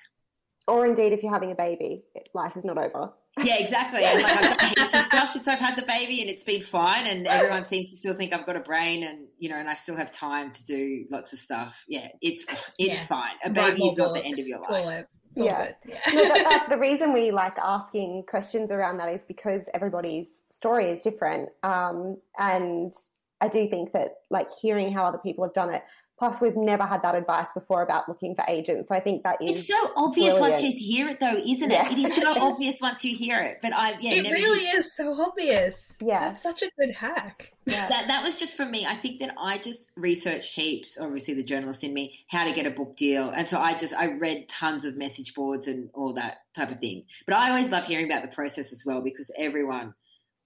[0.68, 3.12] Or indeed, if you're having a baby, life is not over.
[3.42, 4.04] Yeah, exactly.
[4.04, 6.60] And like I've done heaps of stuff since I've had the baby, and it's been
[6.62, 7.06] fine.
[7.06, 9.74] And everyone seems to still think I've got a brain, and you know, and I
[9.74, 11.82] still have time to do lots of stuff.
[11.88, 12.44] Yeah, it's
[12.78, 13.06] it's Yeah.
[13.06, 13.32] fine.
[13.44, 15.00] A Write baby is not the end of your life.
[15.00, 15.72] it- all Yeah.
[15.82, 15.94] good.
[16.14, 20.90] No, that, that, the reason we like asking questions around that is because everybody's story
[20.90, 21.48] is different.
[21.62, 22.92] Um, and
[23.40, 25.82] I do think that like hearing how other people have done it,
[26.22, 28.90] plus we've never had that advice before about looking for agents.
[28.90, 31.92] So I think that is It's so obvious once you hear it, though, isn't it?
[31.92, 33.58] It is so obvious once you hear it.
[33.60, 35.96] But I, yeah, it never really did- is so obvious.
[36.00, 36.20] Yeah.
[36.20, 37.52] That's such a good hack.
[37.66, 37.88] yeah.
[37.88, 38.86] That that was just from me.
[38.86, 40.96] I think that I just researched heaps.
[40.96, 43.92] Obviously, the journalist in me, how to get a book deal, and so I just
[43.92, 47.02] I read tons of message boards and all that type of thing.
[47.26, 49.94] But I always love hearing about the process as well because everyone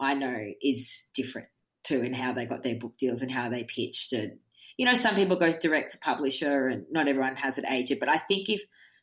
[0.00, 1.48] I know is different
[1.84, 4.14] too in how they got their book deals and how they pitched.
[4.14, 4.38] And
[4.76, 8.00] you know, some people go direct to publisher, and not everyone has an agent.
[8.00, 8.62] But I think if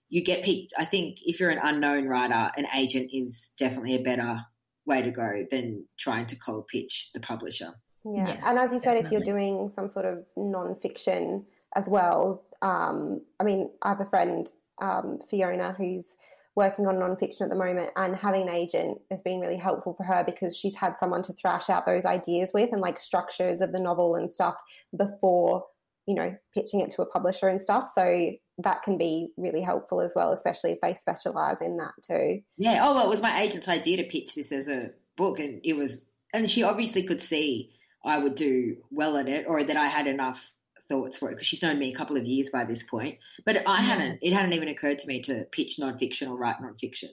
[0.10, 4.04] you get picked, I think if you're an unknown writer, an agent is definitely a
[4.04, 4.40] better
[4.86, 7.74] way to go than trying to cold pitch the publisher.
[8.06, 8.28] Yeah.
[8.28, 11.46] Yeah, and as you said, if you're doing some sort of non-fiction
[11.76, 14.52] as well, um, I mean, I have a friend,
[14.82, 16.18] um, Fiona, who's
[16.56, 20.04] working on non-fiction at the moment, and having an agent has been really helpful for
[20.04, 23.72] her because she's had someone to thrash out those ideas with and like structures of
[23.72, 24.56] the novel and stuff
[24.96, 25.66] before,
[26.06, 27.90] you know, pitching it to a publisher and stuff.
[27.94, 32.42] So that can be really helpful as well, especially if they specialize in that too.
[32.58, 32.82] Yeah.
[32.84, 35.74] Oh well, it was my agent's idea to pitch this as a book, and it
[35.74, 37.72] was, and she obviously could see
[38.06, 40.54] I would do well at it or that I had enough
[40.84, 43.18] thoughts for it because she's known me a couple of years by this point.
[43.46, 43.86] But I mm.
[43.86, 47.12] hadn't, it hadn't even occurred to me to pitch nonfiction or write nonfiction.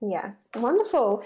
[0.00, 1.22] Yeah, wonderful.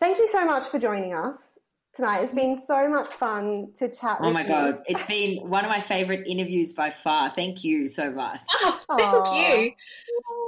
[0.00, 1.58] Thank you so much for joining us
[1.94, 2.22] tonight.
[2.22, 4.48] It's been so much fun to chat oh my you.
[4.48, 4.82] God.
[4.86, 7.30] It's been one of my favorite interviews by far.
[7.30, 8.40] Thank you so much.
[8.62, 9.64] Oh, thank Aww.
[9.64, 9.72] you.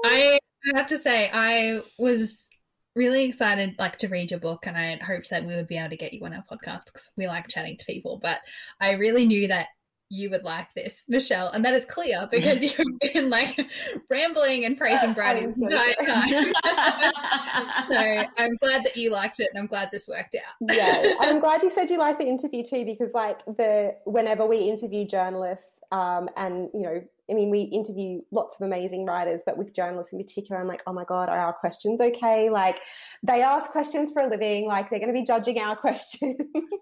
[0.05, 0.39] I
[0.75, 2.49] have to say, I was
[2.97, 5.79] really excited like to read your book and I had hoped that we would be
[5.79, 8.19] able to get you on our podcast because we like chatting to people.
[8.23, 8.41] But
[8.81, 9.69] I really knew that
[10.11, 13.71] you would like this, Michelle, and that is clear because you've been like
[14.11, 16.29] rambling and praising Bridie this entire time.
[17.93, 20.75] so I'm glad that you liked it, and I'm glad this worked out.
[20.77, 24.59] yeah, I'm glad you said you liked the interview too, because like the whenever we
[24.59, 29.57] interview journalists, um, and you know I mean, we interview lots of amazing writers, but
[29.57, 32.51] with journalists in particular, I'm like, oh my God, are our questions okay?
[32.51, 32.81] Like,
[33.23, 36.37] they ask questions for a living, like, they're going to be judging our questions.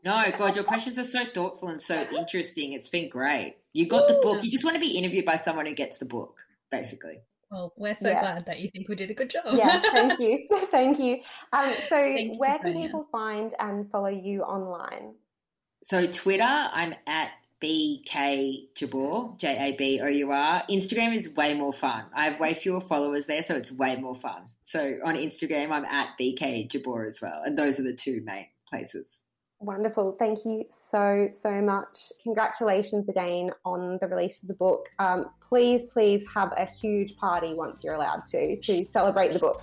[0.04, 2.72] no, God, your questions are so thoughtful and so interesting.
[2.72, 3.56] It's been great.
[3.72, 4.42] You got the book.
[4.42, 6.38] You just want to be interviewed by someone who gets the book,
[6.70, 7.20] basically.
[7.50, 8.20] Well, we're so yeah.
[8.20, 9.44] glad that you think we did a good job.
[9.52, 10.46] yeah, thank you.
[10.70, 11.20] thank you.
[11.52, 15.14] Um, so, thank where you, can people find and follow you online?
[15.84, 17.30] So, Twitter, I'm at
[17.62, 20.62] BK Jabour, J A B O U R.
[20.70, 22.04] Instagram is way more fun.
[22.14, 24.42] I have way fewer followers there, so it's way more fun.
[24.64, 27.42] So on Instagram, I'm at BK Jabour as well.
[27.44, 29.24] And those are the two main places.
[29.60, 30.14] Wonderful.
[30.20, 32.12] Thank you so, so much.
[32.22, 34.88] Congratulations again on the release of the book.
[35.00, 39.62] Um, please, please have a huge party once you're allowed to, to celebrate the book.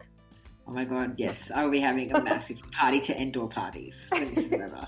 [0.68, 1.50] Oh my God, yes.
[1.50, 4.88] I will be having a massive party to all parties when this is over.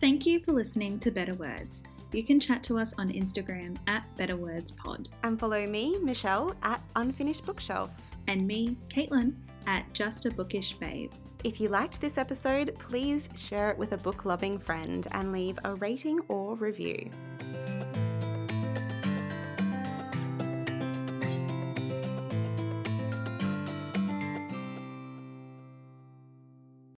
[0.00, 1.82] Thank you for listening to Better Words.
[2.12, 5.10] You can chat to us on Instagram at Better Words Pod.
[5.24, 7.90] And follow me, Michelle, at Unfinished Bookshelf.
[8.26, 9.34] And me, Caitlin,
[9.66, 11.12] at Just a Bookish Babe.
[11.44, 15.58] If you liked this episode, please share it with a book loving friend and leave
[15.64, 17.10] a rating or review.